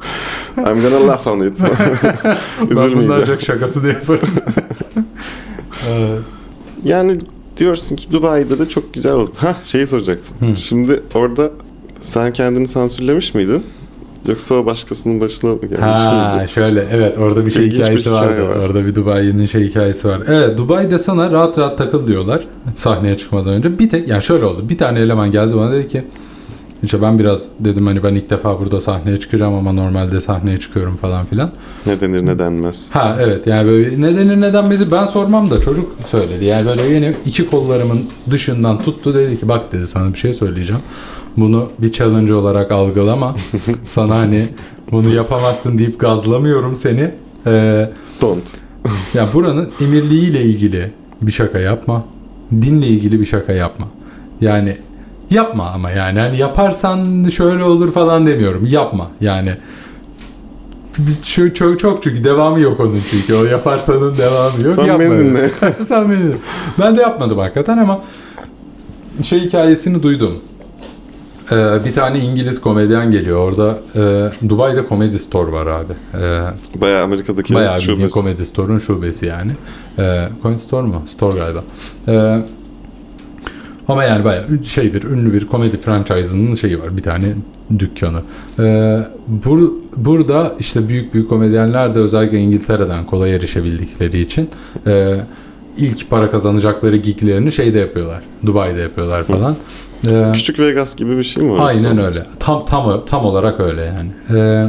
[0.58, 1.60] I'm gonna laugh on it.
[2.24, 3.14] ben Üzülmeyeceğim.
[3.22, 4.28] ancak şakasını yaparım.
[5.90, 6.16] Ee,
[6.84, 7.18] Yani
[7.58, 9.32] diyorsun ki Dubai'de de çok güzel oldu.
[9.38, 10.36] Ha şeyi soracaktım.
[10.52, 10.58] Hı.
[10.58, 11.52] Şimdi orada
[12.02, 13.64] sen kendini sansürlemiş miydin?
[14.28, 16.52] Yoksa o başkasının başına mı gelmiş Ha miydi?
[16.52, 18.50] şöyle evet orada bir şey İlginç bir hikayesi hikaye vardı.
[18.50, 18.56] var.
[18.68, 20.22] Orada bir Dubai'nin şey hikayesi var.
[20.28, 23.80] Evet Dubai'de sana rahat rahat takıl diyorlar sahneye çıkmadan önce.
[23.80, 24.70] Bir tek yani şöyle oldu.
[24.70, 26.06] Bir tane eleman geldi bana dedi ki
[26.84, 30.98] işte ben biraz dedim hani ben ilk defa burada sahneye çıkacağım ama normalde sahneye çıkıyorum
[30.98, 31.52] falan filan.
[31.86, 32.88] Ne denir ne denmez.
[32.90, 36.46] Ha evet yani böyle ne denir ne denmezi ben sormam da çocuk söyledi.
[36.46, 40.82] Yani böyle yine iki kollarımın dışından tuttu dedi ki bak dedi sana bir şey söyleyeceğim.
[41.38, 43.36] Bunu bir challenge olarak algılama.
[43.86, 44.46] sana hani
[44.92, 47.12] bunu yapamazsın deyip gazlamıyorum seni.
[47.48, 47.90] Ee,
[48.22, 48.44] Don't.
[49.14, 52.06] ya buranın emirliğiyle ilgili bir şaka yapma.
[52.52, 53.88] Dinle ilgili bir şaka yapma.
[54.42, 54.78] Yani
[55.30, 58.66] yapma ama yani hani yaparsan şöyle olur falan demiyorum.
[58.66, 59.54] Yapma yani.
[61.36, 63.36] Çok, çok, çok çünkü devamı yok onun çünkü.
[63.36, 64.74] O yaparsanın devamı yok.
[64.74, 65.00] Sen Yapma.
[65.00, 65.50] beni dinle.
[65.88, 66.38] Sen beni dinle.
[66.80, 68.02] Ben de yapmadım hakikaten ama
[69.24, 70.40] şey hikayesini duydum.
[71.52, 73.38] Ee, bir tane İngiliz komedyen geliyor.
[73.38, 75.94] Orada e, Dubai'de Comedy Store var abi.
[76.14, 76.42] Ee,
[76.82, 78.14] Bayağı Amerika'daki Bayağı şubesi.
[78.14, 79.52] Comedy Store'un şubesi yani.
[80.00, 81.02] Ee, Comedy Store mu?
[81.06, 81.64] Store galiba.
[82.08, 82.42] Ee,
[83.88, 86.98] ama yani bayağı ün- şey bir ünlü bir komedi franchise'ının şeyi var.
[86.98, 87.26] Bir tane
[87.80, 88.20] dükkanı.
[88.60, 94.50] Ee, bur, burada işte büyük büyük komedyenler de özellikle İngiltere'den kolay erişebildikleri için
[94.88, 95.16] e,
[95.78, 98.24] ilk para kazanacakları giglerini şeyde yapıyorlar.
[98.46, 99.56] Dubai'de yapıyorlar falan.
[100.08, 101.68] Ee, Küçük Vegas gibi bir şey mi var?
[101.70, 102.26] Aynen öyle.
[102.40, 104.12] Tam tam tam olarak öyle yani.
[104.40, 104.68] Ee,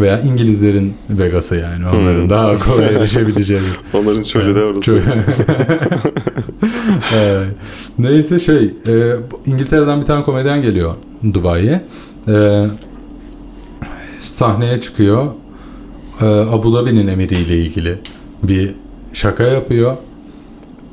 [0.00, 2.30] veya İngilizlerin Vegas'ı yani onların Hmm.
[2.30, 3.60] daha kolay erişebileceği.
[3.94, 4.80] Onların çölü de orası.
[4.90, 5.02] Çö-
[7.14, 7.54] Evet.
[7.98, 10.94] Neyse şey e, İngiltere'den bir tane komedyen geliyor
[11.34, 11.84] Dubai'ye.
[12.28, 12.66] E,
[14.20, 15.26] sahneye çıkıyor.
[16.20, 17.98] E, Abu Dhabi'nin emiriyle ilgili
[18.42, 18.74] bir
[19.12, 19.96] şaka yapıyor.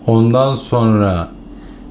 [0.08, 1.30] Ondan sonra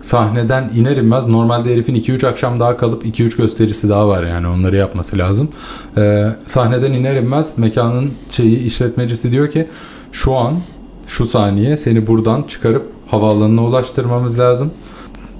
[0.00, 4.76] sahneden iner inmez normalde herifin 2-3 akşam daha kalıp 2-3 gösterisi daha var yani onları
[4.76, 5.48] yapması lazım.
[5.96, 9.68] Ee, sahneden iner inmez mekanın şeyi işletmecisi diyor ki
[10.12, 10.61] şu an
[11.06, 14.70] şu saniye seni buradan çıkarıp havaalanına ulaştırmamız lazım.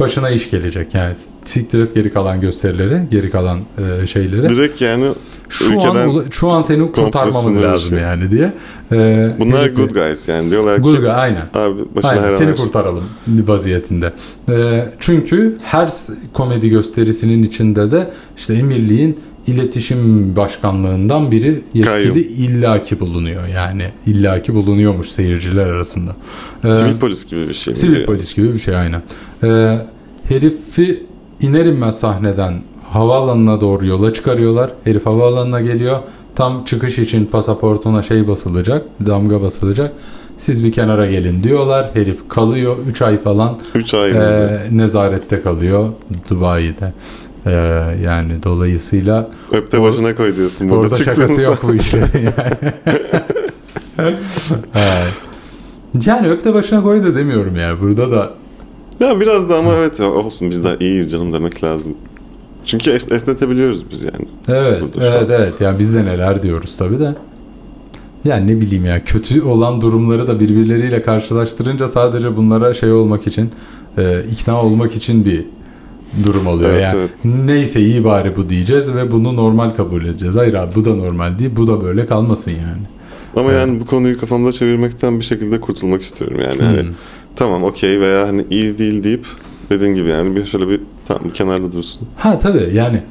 [0.01, 1.15] Başına iş gelecek yani
[1.49, 3.61] siktir et geri kalan gösterileri, geri kalan
[4.03, 4.49] e, şeyleri.
[4.49, 5.09] Direkt yani
[5.49, 8.05] Şu an şu an seni kurtarmamız lazım dışı.
[8.05, 8.53] yani diye.
[8.93, 11.47] Ee, bunlar herif- good guys yani diyorlar ki Good guy, aynen.
[11.55, 14.13] abi başına Aynen seni şey- kurtaralım vaziyetinde.
[14.51, 15.93] Ee, çünkü her
[16.33, 22.17] komedi gösterisinin içinde de işte emirliğin iletişim başkanlığından biri yetkili Kayyum.
[22.17, 23.47] illaki bulunuyor.
[23.47, 26.17] Yani illaki bulunuyormuş seyirciler arasında.
[26.65, 27.75] Ee, Sivil polis gibi bir şey.
[27.75, 29.03] Sivil polis gibi bir şey aynen.
[29.45, 29.79] Ee,
[30.29, 31.07] herifi
[31.41, 34.73] iner inmez sahneden havaalanına doğru yola çıkarıyorlar.
[34.85, 35.99] Herif havaalanına geliyor.
[36.35, 39.93] Tam çıkış için pasaportuna şey basılacak, damga basılacak.
[40.39, 41.91] Siz bir kenara gelin diyorlar.
[41.95, 43.59] Herif kalıyor 3 ay falan.
[43.75, 44.11] 3 ay.
[44.11, 45.89] Ee, nezarette kalıyor
[46.31, 46.93] Dubai'de.
[47.47, 47.51] Ee,
[48.05, 50.71] yani dolayısıyla Öpte başına koy diyorsun.
[50.71, 52.73] Burada orada şakası yok bu işlerin yani.
[54.75, 55.13] Evet.
[56.07, 57.81] Yani öpte başına koy da demiyorum yani.
[57.81, 58.31] Burada da
[59.05, 61.95] Ya biraz da ama evet olsun biz daha iyiyiz canım demek lazım.
[62.65, 64.29] Çünkü es- esnetebiliyoruz biz yani.
[64.49, 65.61] Evet, evet, evet.
[65.61, 67.15] Yani biz de neler diyoruz tabii de.
[68.25, 73.51] Yani ne bileyim ya kötü olan durumları da birbirleriyle karşılaştırınca sadece bunlara şey olmak için,
[73.99, 75.45] e, ikna olmak için bir
[76.25, 76.71] durum oluyor.
[76.71, 77.11] Evet, yani evet.
[77.45, 80.37] neyse iyi bari bu diyeceğiz ve bunu normal kabul edeceğiz.
[80.37, 82.83] Hayır abi bu da normal değil, bu da böyle kalmasın yani.
[83.37, 83.61] Ama Evet.
[83.61, 86.63] yani bu konuyu kafamda çevirmekten bir şekilde kurtulmak istiyorum yani.
[86.63, 86.89] Hani Hmm.
[87.39, 89.27] Tamam okey veya hani iyi değil deyip
[89.71, 92.03] dediğin gibi yani bir şöyle bir tam bir kenarda dursun.
[92.17, 93.03] Ha tabii yani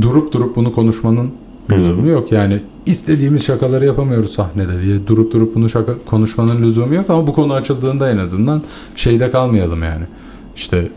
[0.00, 1.30] durup durup bunu konuşmanın
[1.70, 2.32] lüzumu yok.
[2.32, 7.32] Yani istediğimiz şakaları yapamıyoruz sahnede diye durup durup bunu şaka konuşmanın lüzumu yok ama bu
[7.32, 8.62] konu açıldığında en azından
[8.96, 10.04] şeyde kalmayalım yani.
[10.56, 10.88] İşte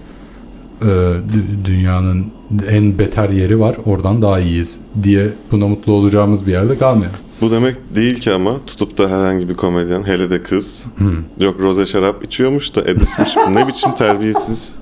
[0.81, 2.25] e, dü- dünyanın
[2.69, 7.19] en beter yeri var oradan daha iyiyiz diye buna mutlu olacağımız bir yerde kalmayalım.
[7.41, 11.15] Bu demek değil ki ama tutup da herhangi bir komedyen hele de kız Hmm.
[11.39, 14.73] yok roze şarap içiyormuş da edismiş ne biçim terbiyesiz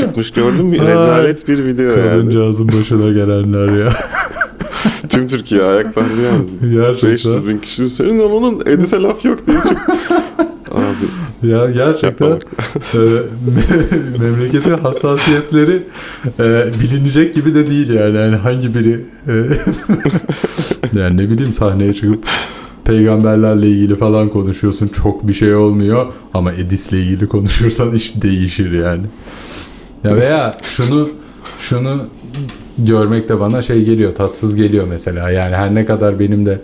[0.00, 0.78] çıkmış gördün mü?
[0.80, 2.02] Rezalet bir video yani.
[2.02, 3.92] Kadıncağızın başına gelenler ya.
[5.08, 6.72] Tüm Türkiye ayaklandı yani.
[6.74, 7.10] Gerçekten.
[7.12, 9.78] 500 bin kişi senin onun Edis'e laf yok diye çık.
[10.70, 11.06] Abi
[11.42, 15.82] Ya gerçekten e, me- memleketin hassasiyetleri
[16.40, 18.16] e, bilinecek gibi de değil yani.
[18.16, 19.32] yani hangi biri e,
[20.98, 22.24] yani ne bileyim sahneye çıkıp
[22.84, 29.06] peygamberlerle ilgili falan konuşuyorsun çok bir şey olmuyor ama Edis'le ilgili konuşursan iş değişir yani.
[30.04, 31.08] Ya veya şunu
[31.58, 32.02] şunu
[32.78, 35.30] görmek de bana şey geliyor, tatsız geliyor mesela.
[35.30, 36.60] Yani her ne kadar benim de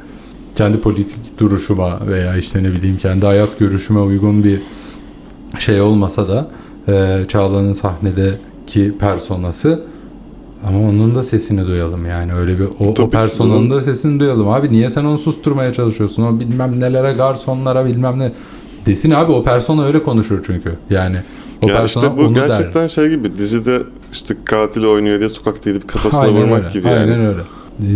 [0.58, 4.60] kendi politik duruşuma veya işte ne bileyim kendi hayat görüşüme uygun bir
[5.58, 6.48] şey olmasa da
[6.88, 9.82] e, Çağla'nın sahnedeki personası
[10.66, 12.34] ama onun da sesini duyalım yani.
[12.34, 14.48] Öyle bir o, o Tabii personanın da sesini duyalım.
[14.48, 16.22] Abi niye sen onu susturmaya çalışıyorsun?
[16.22, 18.32] O bilmem nelere garsonlara bilmem ne
[18.86, 19.32] desin abi.
[19.32, 20.72] O persona öyle konuşur çünkü.
[20.90, 21.16] Yani
[21.62, 22.46] o ya persona işte bu onu der.
[22.46, 26.86] gerçekten şey gibi dizide işte katil oynuyor diye sokakta gidip kafasına Aynen vurmak öyle, gibi
[26.86, 26.98] yani.
[26.98, 27.42] Aynen öyle.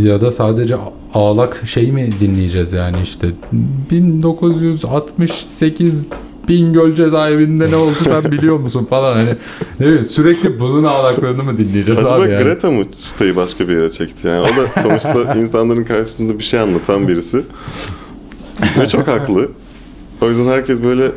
[0.04, 0.76] Ya da sadece
[1.14, 3.26] ağlak şey mi dinleyeceğiz yani işte
[3.90, 6.06] 1968
[6.48, 9.28] Bingöl cezaevinde ne oldu sen biliyor musun falan hani
[9.80, 12.44] ne bileyim sürekli bunun ağlaklarını mı dinleyeceğiz Acaba abi yani.
[12.44, 14.40] Greta mı çıtayı başka bir yere çekti yani?
[14.40, 17.42] O da sonuçta insanların karşısında bir şey anlatan birisi.
[18.78, 19.48] Ve çok haklı.
[20.20, 21.12] O yüzden herkes böyle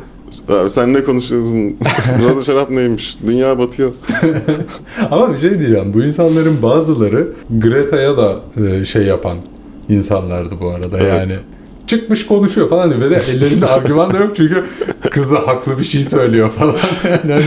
[0.48, 1.76] Abi sen ne konuşuyorsun?
[2.22, 3.16] Burada şarap neymiş?
[3.26, 3.92] Dünya batıyor.
[5.10, 9.38] Ama bir şey diyeceğim bu insanların bazıları Greta'ya da e, şey yapan
[9.88, 11.14] insanlardı bu arada Evet.
[11.20, 11.32] yani.
[11.86, 13.00] Çıkmış konuşuyor falan.
[13.00, 14.64] Ve de ellerinde argüman da yok çünkü
[15.10, 16.76] kız da haklı bir şey söylüyor falan.
[17.28, 17.42] Yani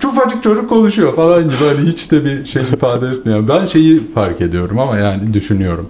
[0.00, 3.48] hani çocuk konuşuyor falan gibi hani hiç de bir şey ifade etmiyor.
[3.48, 5.88] Ben şeyi fark ediyorum ama yani düşünüyorum.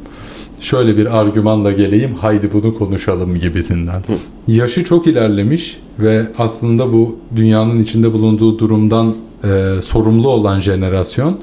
[0.65, 4.05] Şöyle bir argümanla geleyim haydi bunu konuşalım gibisinden.
[4.47, 11.41] Yaşı çok ilerlemiş ve aslında bu dünyanın içinde bulunduğu durumdan e, sorumlu olan jenerasyon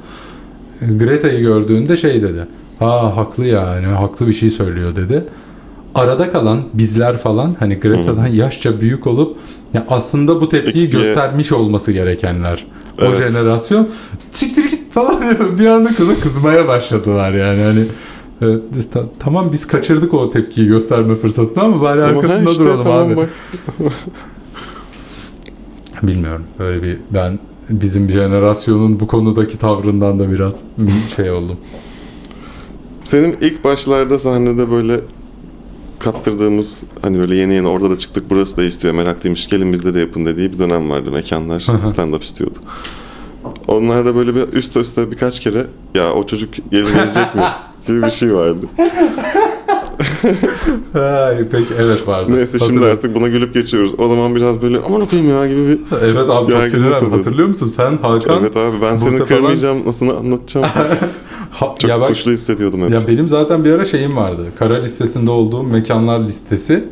[0.99, 2.47] Greta'yı gördüğünde şey dedi.
[2.79, 5.23] Ha haklı yani haklı bir şey söylüyor dedi.
[5.95, 9.37] Arada kalan bizler falan hani Greta'dan yaşça büyük olup
[9.73, 12.65] ya aslında bu tepkiyi Eksiye- göstermiş olması gerekenler.
[13.01, 13.17] O Evet.
[13.17, 13.89] jenerasyon
[14.31, 15.21] siktir git falan
[15.59, 17.83] bir anda kıza kızmaya başladılar yani hani
[18.41, 18.45] e,
[18.93, 23.07] ta- tamam biz kaçırdık o tepkiyi gösterme fırsatını ama bari Ama arkasında işte, duralım tamam
[23.07, 23.15] abi.
[23.15, 23.29] bak.
[26.03, 26.43] Bilmiyorum.
[26.59, 30.63] Böyle bir ben bizim jenerasyonun bu konudaki tavrından da biraz
[31.15, 31.57] şey oldum.
[33.03, 34.99] Senin ilk başlarda sahnede böyle
[35.99, 39.99] kaptırdığımız hani böyle yeni yeni orada da çıktık burası da istiyor meraklıymış gelin bizde de
[39.99, 41.87] yapın dediği bir dönem vardı mekanlar Hı hı.
[41.87, 42.57] stand up istiyordu.
[43.67, 47.41] Onlar da böyle bir üst üste birkaç kere ya o çocuk geri gelecek mi
[47.87, 48.65] gibi bir şey vardı.
[50.95, 52.31] Ay, peki evet vardı.
[52.35, 52.97] Neyse şimdi Hatırlıyorum.
[52.97, 53.91] artık buna gülüp geçiyoruz.
[53.97, 57.11] O zaman biraz böyle aman okuyayım ya gibi bir Evet abi çok sinirlendim.
[57.11, 57.67] Hatırlıyor musun?
[57.67, 60.65] Sen Hakan Evet abi ben seni falan- kırmayacağım nasıl anlatacağım.
[61.51, 62.91] Ha- Çok ya bak, suçlu hissediyordum hep.
[62.91, 64.45] ya benim zaten bir ara şeyim vardı.
[64.59, 66.83] Kara listesinde olduğum mekanlar listesi.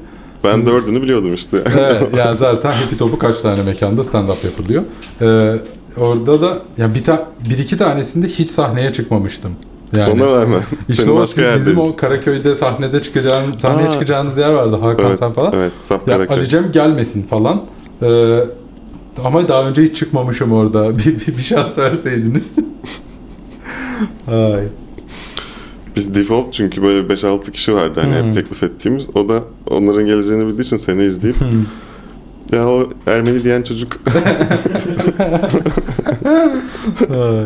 [0.44, 1.64] Ben dördünü biliyordum işte.
[1.80, 4.84] Evet, ya zaten Happy Top'u kaç tane mekanda stand-up yapılıyor.
[5.22, 5.60] Ee,
[5.98, 9.52] orada da ya bir, ta- bir iki tanesinde hiç sahneye çıkmamıştım.
[9.96, 10.62] Yani Ona rağmen.
[10.90, 11.78] işte Senin o bizim yerdeyiz.
[11.78, 13.92] o Karaköy'de sahnede çıkacağın sahneye Aa.
[13.92, 15.54] çıkacağınız yer vardı Hakan Evet, sen falan.
[15.56, 16.38] evet Saf Ya Karaköy.
[16.38, 17.64] Ali Cem gelmesin falan.
[18.02, 18.40] Ee,
[19.24, 20.98] ama daha önce hiç çıkmamışım orada.
[20.98, 22.56] Bir, bir, bir şans verseydiniz.
[24.28, 24.64] Ay.
[25.96, 28.28] Biz default çünkü böyle 5-6 kişi vardı hani Hmm.
[28.28, 29.10] hep teklif ettiğimiz.
[29.16, 31.48] O da onların geleceğini bildiği için seni izleyip Hmm.
[32.52, 33.98] Ya o Ermeni diyen çocuk
[37.10, 37.46] Ay.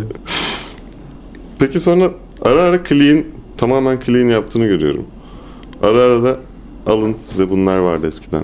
[1.60, 2.12] Peki sonra
[2.42, 3.24] ara ara clean
[3.58, 5.06] tamamen clean yaptığını görüyorum.
[5.84, 6.38] Ara ara da
[6.88, 8.44] alın size bunlar vardı eskiden.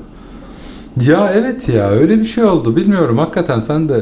[1.02, 2.76] Ya evet ya öyle bir şey oldu.
[2.76, 4.02] Bilmiyorum hakikaten sen de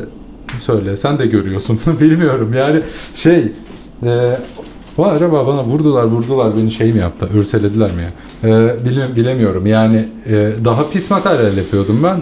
[0.57, 0.97] söyle.
[0.97, 1.79] Sen de görüyorsun.
[2.01, 2.81] Bilmiyorum yani
[3.15, 3.51] şey
[4.05, 4.37] e,
[4.97, 8.09] Vay acaba bana vurdular vurdular beni şey mi yaptı örselediler mi ya?
[8.49, 12.21] E, bile- bilemiyorum yani e, daha pis materyal yapıyordum ben.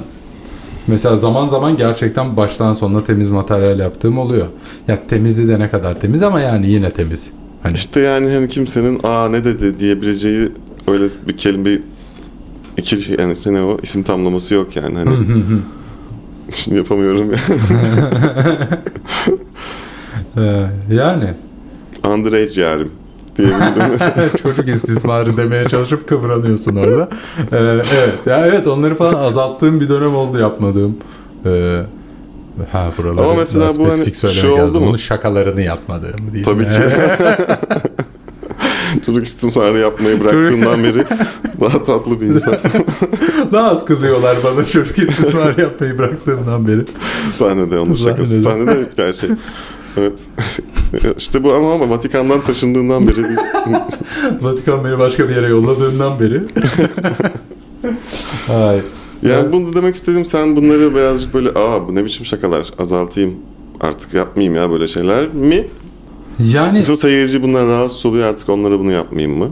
[0.88, 4.48] Mesela zaman zaman gerçekten baştan sona temiz materyal yaptığım oluyor.
[4.88, 7.32] Ya temizi de ne kadar temiz ama yani yine temiz.
[7.64, 10.52] Hani İşte yani hani kimsenin aa ne dedi diyebileceği
[10.88, 11.80] öyle bir kelime
[12.78, 15.12] iki şey yani işte ne o isim tamlaması yok yani hani
[16.54, 17.38] şimdi yapamıyorum ya.
[20.38, 21.34] E, yani
[22.04, 22.92] Underage yarim
[23.38, 24.30] diyebilirim mesela.
[24.44, 27.10] çocuk istismarı demeye çalışıp kıvranıyorsun orada.
[27.52, 27.58] Ee,
[27.94, 28.14] evet.
[28.26, 30.98] Ya evet onları falan azalttığım bir dönem oldu yapmadığım.
[31.46, 31.82] Ee,
[32.72, 34.84] ha buraları Ama mesela bu hani şu oldu lazım.
[34.84, 34.90] mu?
[34.90, 36.44] Onun şakalarını yapmadığım diyeyim.
[36.44, 36.96] Tabii ki.
[39.06, 41.06] Çocuk istismarı yapmayı bıraktığından beri
[41.62, 42.58] daha tatlı bir insan.
[43.52, 46.86] Daha az kızıyorlar bana çocuk istismarı yapmayı bıraktığımdan beri.
[47.32, 48.44] Sahnede onun şakası.
[48.44, 49.30] Sahnede gerçek.
[49.98, 50.20] Evet.
[51.18, 53.22] işte bu ama, ama Vatikan'dan taşındığından beri.
[54.42, 56.42] Vatikan beni başka bir yere yolladığından beri.
[58.50, 58.82] Ay.
[59.24, 59.54] Yani Evet.
[59.54, 63.36] bunu demek istedim sen bunları birazcık böyle aa bu ne biçim şakalar azaltayım
[63.82, 65.68] artık yapmayayım ya böyle şeyler mi?
[66.40, 69.50] Yani Yoksa seyirci bundan rahatsız oluyor artık onlara bunu yapmayayım mı?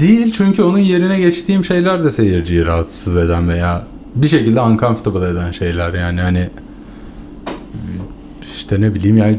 [0.00, 5.50] Değil çünkü onun yerine geçtiğim şeyler de seyirciyi rahatsız eden veya bir şekilde uncomfortable eden
[5.50, 6.50] şeyler yani hani
[8.70, 9.36] işte ne bileyim yani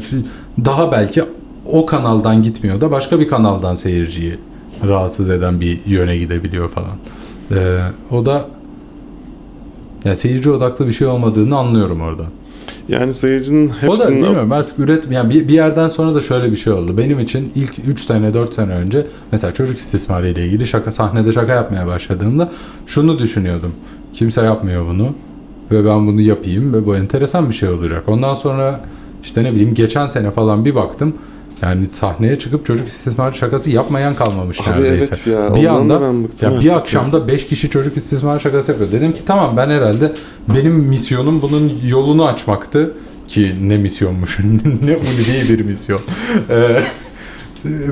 [0.64, 1.22] daha belki
[1.66, 4.38] o kanaldan gitmiyor da başka bir kanaldan seyirciyi
[4.86, 6.96] rahatsız eden bir yöne gidebiliyor falan.
[7.50, 8.46] Ee, o da
[10.04, 12.22] ya seyirci odaklı bir şey olmadığını anlıyorum orada.
[12.88, 14.22] Yani seyircinin O da hepsinin...
[14.22, 16.98] bilmiyorum artık üret yani bir, bir yerden sonra da şöyle bir şey oldu.
[16.98, 21.32] Benim için ilk 3 sene 4 sene önce mesela çocuk istismarı ile ilgili şaka sahnede
[21.32, 22.52] şaka yapmaya başladığımda
[22.86, 23.72] şunu düşünüyordum.
[24.12, 25.08] Kimse yapmıyor bunu
[25.70, 28.08] ve ben bunu yapayım ve bu enteresan bir şey olacak.
[28.08, 28.80] Ondan sonra
[29.22, 31.14] işte ne bileyim geçen sene falan bir baktım
[31.62, 35.30] yani sahneye çıkıp çocuk istismarı şakası yapmayan kalmamış Abi neredeyse.
[35.30, 36.00] evet ya, bir anda
[36.42, 38.92] ya bir akşamda 5 kişi çocuk istismarı şakası yapıyor.
[38.92, 40.12] Dedim ki tamam ben herhalde
[40.54, 42.92] benim misyonum bunun yolunu açmaktı
[43.28, 44.38] ki ne misyonmuş
[44.84, 46.00] ne ulvi bir misyon.
[46.50, 46.80] Ee,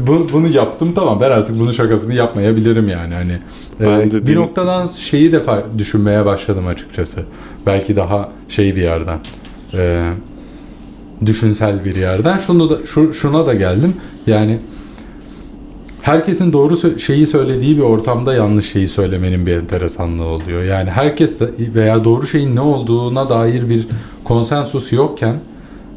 [0.06, 3.32] bu- bunu yaptım tamam ben artık bunun şakasını yapmayabilirim yani hani
[3.80, 5.42] e, Ben de bir değil- noktadan şeyi de
[5.78, 7.20] düşünmeye başladım açıkçası
[7.66, 9.18] belki daha şey bir yerden
[9.74, 10.10] e,
[11.26, 13.94] düşünsel bir yerden şunu da şu, şuna da geldim
[14.26, 14.60] yani
[16.02, 20.62] herkesin doğru şeyi söylediği bir ortamda yanlış şeyi söylemenin bir enteresanlığı oluyor.
[20.62, 23.86] Yani herkes de veya doğru şeyin ne olduğuna dair bir
[24.24, 25.36] konsensus yokken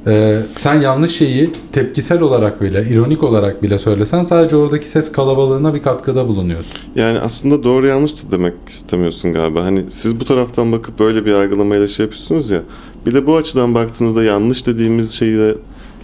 [0.07, 5.73] e, sen yanlış şeyi tepkisel olarak bile, ironik olarak bile söylesen sadece oradaki ses kalabalığına
[5.73, 6.81] bir katkıda bulunuyorsun.
[6.95, 9.63] Yani aslında doğru yanlış da demek istemiyorsun galiba.
[9.63, 12.61] Hani siz bu taraftan bakıp böyle bir yargılamayla şey yapıyorsunuz ya.
[13.05, 15.55] Bir de bu açıdan baktığınızda yanlış dediğimiz şeyi de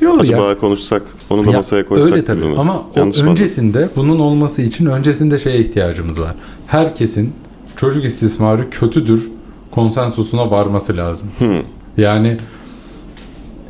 [0.01, 2.55] Yok acaba konuşsak, onu da Ya, masaya koysak öyle tabii mi?
[2.57, 6.35] ama Yanlış o öncesinde bunun olması için öncesinde şeye ihtiyacımız var.
[6.67, 7.33] Herkesin
[7.75, 9.29] çocuk istismarı kötüdür
[9.71, 11.27] konsensusuna varması lazım.
[11.39, 11.63] anladım?
[11.97, 12.37] Yani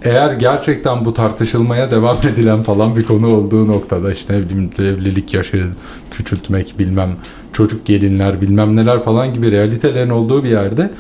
[0.04, 4.34] eğer gerçekten bu tartışılmaya devam edilen falan bir konu olduğu noktada işte
[4.80, 5.68] evlilik yaşı
[6.12, 7.16] küçültmek bilmem
[7.54, 10.92] çocuk gelinler bilmem neler falan gibi realitelerin olduğu bir yerde.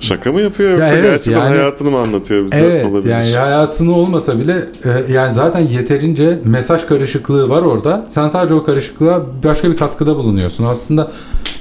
[0.00, 2.56] Şaka mı yapıyor yoksa evet, gerçekten yani- hayatını mı anlatıyor bize?
[2.56, 3.10] Evet Olabilir.
[3.10, 8.06] yani hayatını olmasa bile e, yani zaten yeterince mesaj karışıklığı var orada.
[8.08, 10.64] Sen sadece o karışıklığa başka bir katkıda bulunuyorsun.
[10.64, 11.12] Aslında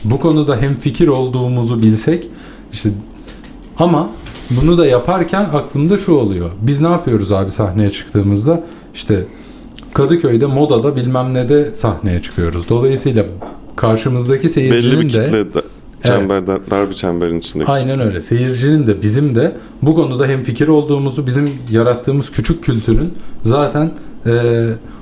[0.04, 2.30] bu konuda hem fikir olduğumuzu bilsek
[2.74, 2.90] işte
[3.78, 4.10] ama
[4.50, 6.50] bunu da yaparken aklımda şu oluyor.
[6.62, 8.64] Biz ne yapıyoruz abi sahneye çıktığımızda?
[8.94, 9.26] İşte
[9.94, 12.70] Kadıköy'de modada bilmem ne de sahneye çıkıyoruz.
[12.70, 13.26] Dolayısıyla
[13.76, 15.62] karşımızdaki Belli seyircinin bir de kitle de,
[16.04, 17.72] çember, dar, dar bir çemberin içindeki.
[17.72, 18.22] Aynen öyle.
[18.22, 23.92] Seyircinin de bizim de bu konuda hem fikir olduğumuzu, bizim yarattığımız küçük kültürün zaten
[24.26, 24.32] e,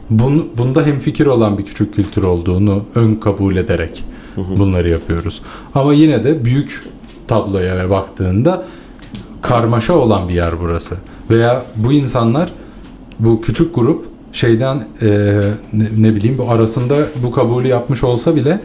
[0.09, 4.03] bun, bunda hem fikir olan bir küçük kültür olduğunu ön kabul ederek
[4.37, 5.41] bunları yapıyoruz.
[5.75, 6.83] Ama yine de büyük
[7.27, 8.65] tabloya baktığında
[9.47, 10.95] karmaşa olan bir yer burası.
[11.31, 12.49] Veya bu insanlar
[13.19, 15.07] bu küçük grup şeyden e,
[15.73, 18.59] ne, ne bileyim bu arasında bu kabulü yapmış olsa bile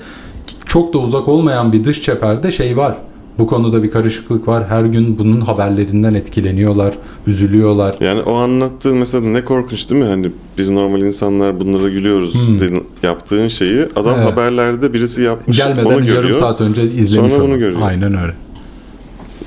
[0.67, 2.97] çok da uzak olmayan bir dış çeperde şey var.
[3.39, 4.65] Bu konuda bir karışıklık var.
[4.69, 6.95] Her gün bunun haberlerinden etkileniyorlar,
[7.27, 7.95] üzülüyorlar.
[8.01, 10.09] Yani o anlattığın mesela ne korkunç değil mi?
[10.09, 12.61] Hani biz normal insanlar bunlara gülüyoruz Hmm.
[12.61, 14.33] dedin- yaptığın şeyi adam Evet.
[14.33, 16.17] haberlerde birisi yapmış onu Gelmeden görüyor.
[16.17, 17.59] yarım saat önce izlemiş Sonra bunu onu.
[17.59, 17.81] görüyor.
[17.83, 18.33] Aynen öyle.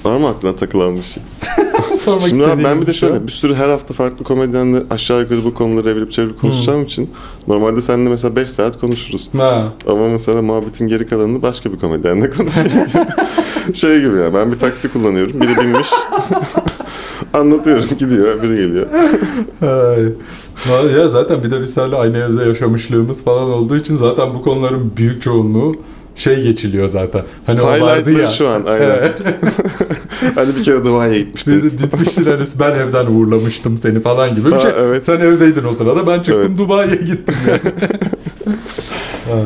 [0.04, 1.24] Var mı aklına takılan bir şey?
[1.98, 5.44] Sormak Şimdi abi ben bir de şöyle bir sürü her hafta farklı komedyenle aşağı yukarı
[5.44, 7.12] bu konuları evirip çevirip konuşacağım için
[7.48, 9.30] normalde seninle mesela 5 saat konuşuruz.
[9.38, 9.64] Ha.
[9.88, 12.72] Ama mesela muhabbetin geri kalanını başka bir komedyenle konuşuyorum.
[13.74, 15.42] şey gibi ya ben bir taksi kullanıyorum.
[15.42, 15.90] Biri binmiş.
[17.34, 18.88] Anlatıyorum gidiyor öbürü geliyor.
[20.98, 24.92] Ya zaten bir de biz seninle aynı evde yaşamışlığımız falan olduğu için zaten bu konuların
[24.98, 25.76] büyük çoğunluğu
[26.16, 27.22] şey geçiliyor zaten.
[27.46, 28.28] Hani o vardı ya.
[28.28, 29.14] şu an aynen.
[30.36, 31.52] Hani bir kere Dubai'ye gitmiştin.
[31.64, 34.72] Dedi, Gitmiştin hani ben evden uğurlamıştım seni falan gibi bir Ha, şey.
[34.78, 35.04] evet.
[35.06, 36.58] Sen evdeydin o sırada ben çıktım Evet.
[36.58, 37.60] Dubai'ye gittim yani.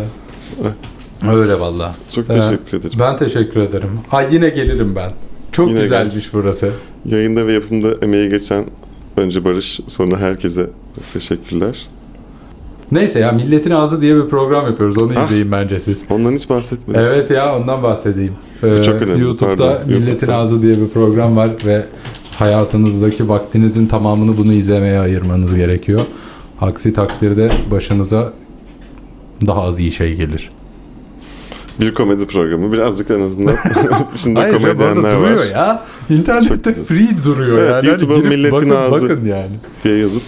[1.23, 1.33] Ha.
[1.35, 1.95] Öyle valla.
[2.15, 2.33] Çok Ha.
[2.33, 2.97] teşekkür ederim.
[2.99, 3.89] Ben teşekkür ederim.
[4.11, 5.11] Ay yine gelirim ben.
[5.51, 6.69] Çok Yine güzelmiş burası.
[7.05, 8.65] Yayında ve yapımda emeği geçen
[9.17, 11.87] önce Barış sonra herkese çok teşekkürler.
[12.91, 14.97] Neyse ya Milletin Ağzı diye bir program yapıyoruz.
[15.03, 15.25] Onu Ah.
[15.25, 16.03] izleyin bence siz.
[16.09, 17.01] Ondan hiç bahsetmedik.
[17.01, 18.33] Evet ya ondan bahsedeyim.
[18.63, 20.35] Ee, çok önemli, YouTube'da pardon, Milletin YouTube'da.
[20.35, 21.85] Ağzı diye bir program var ve
[22.35, 26.01] hayatınızdaki vaktinizin tamamını bunu izlemeye ayırmanız gerekiyor.
[26.61, 28.33] Aksi takdirde başınıza
[29.47, 30.49] daha az iyi şey gelir.
[31.79, 33.55] Bir komedi programı birazcık en azından
[34.15, 35.85] içinde Hayır ya, komedyenler duruyor var ya.
[36.07, 37.87] Çok İnternette free duruyor Evet, yani.
[37.87, 39.09] YouTube'a Hani Milletin bakın, Ağzı.
[39.09, 39.51] bakın yani.
[39.83, 40.21] diye yazıp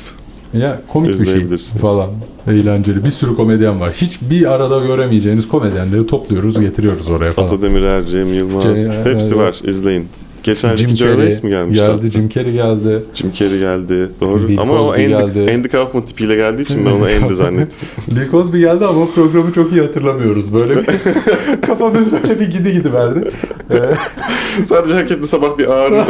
[0.54, 2.10] Ya komik bir şey falan.
[2.47, 3.04] Eğlenceli.
[3.06, 3.91] Bir sürü komedyen var.
[3.93, 7.47] Hiç bir arada göremeyeceğiniz komedyenleri topluyoruz, getiriyoruz oraya falan.
[7.47, 9.47] Ata Demirer, Cem Yılmaz Cem- hepsi evet.
[9.47, 10.08] var izleyin.
[10.43, 11.86] Geçen Jim Ricky Gervais mi gelmişti?
[11.86, 13.04] geldi, Jim Carrey geldi.
[13.14, 14.10] Jim Carrey geldi.
[14.22, 14.47] Doğru.
[14.47, 15.52] Bill ama o Cosby Andy, geldi.
[15.56, 17.88] Andy Kaufman tipiyle geldiği için ben onu Andy zannettim.
[18.12, 20.54] Bill Cosby geldi ama o programı çok iyi hatırlamıyoruz.
[20.54, 20.86] Böyle bir
[21.62, 23.32] kafamız böyle bir gidi gidi verdi.
[23.72, 26.04] Ee, Sadece herkes de sabah bir ağrı.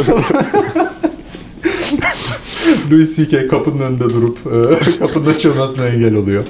[2.90, 3.48] Louis C.K.
[3.48, 6.44] kapının önünde durup e, kapının açılmasına engel oluyor.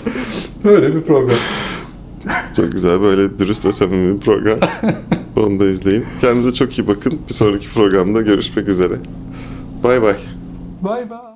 [0.65, 1.39] Öyle bir program.
[2.57, 4.59] Çok güzel böyle dürüst ve samimi bir program.
[5.37, 6.05] Onu da izleyin.
[6.21, 7.19] Kendinize çok iyi bakın.
[7.29, 8.95] Bir sonraki programda görüşmek üzere.
[9.85, 10.17] Bay bay.
[10.83, 11.30] Bay bay.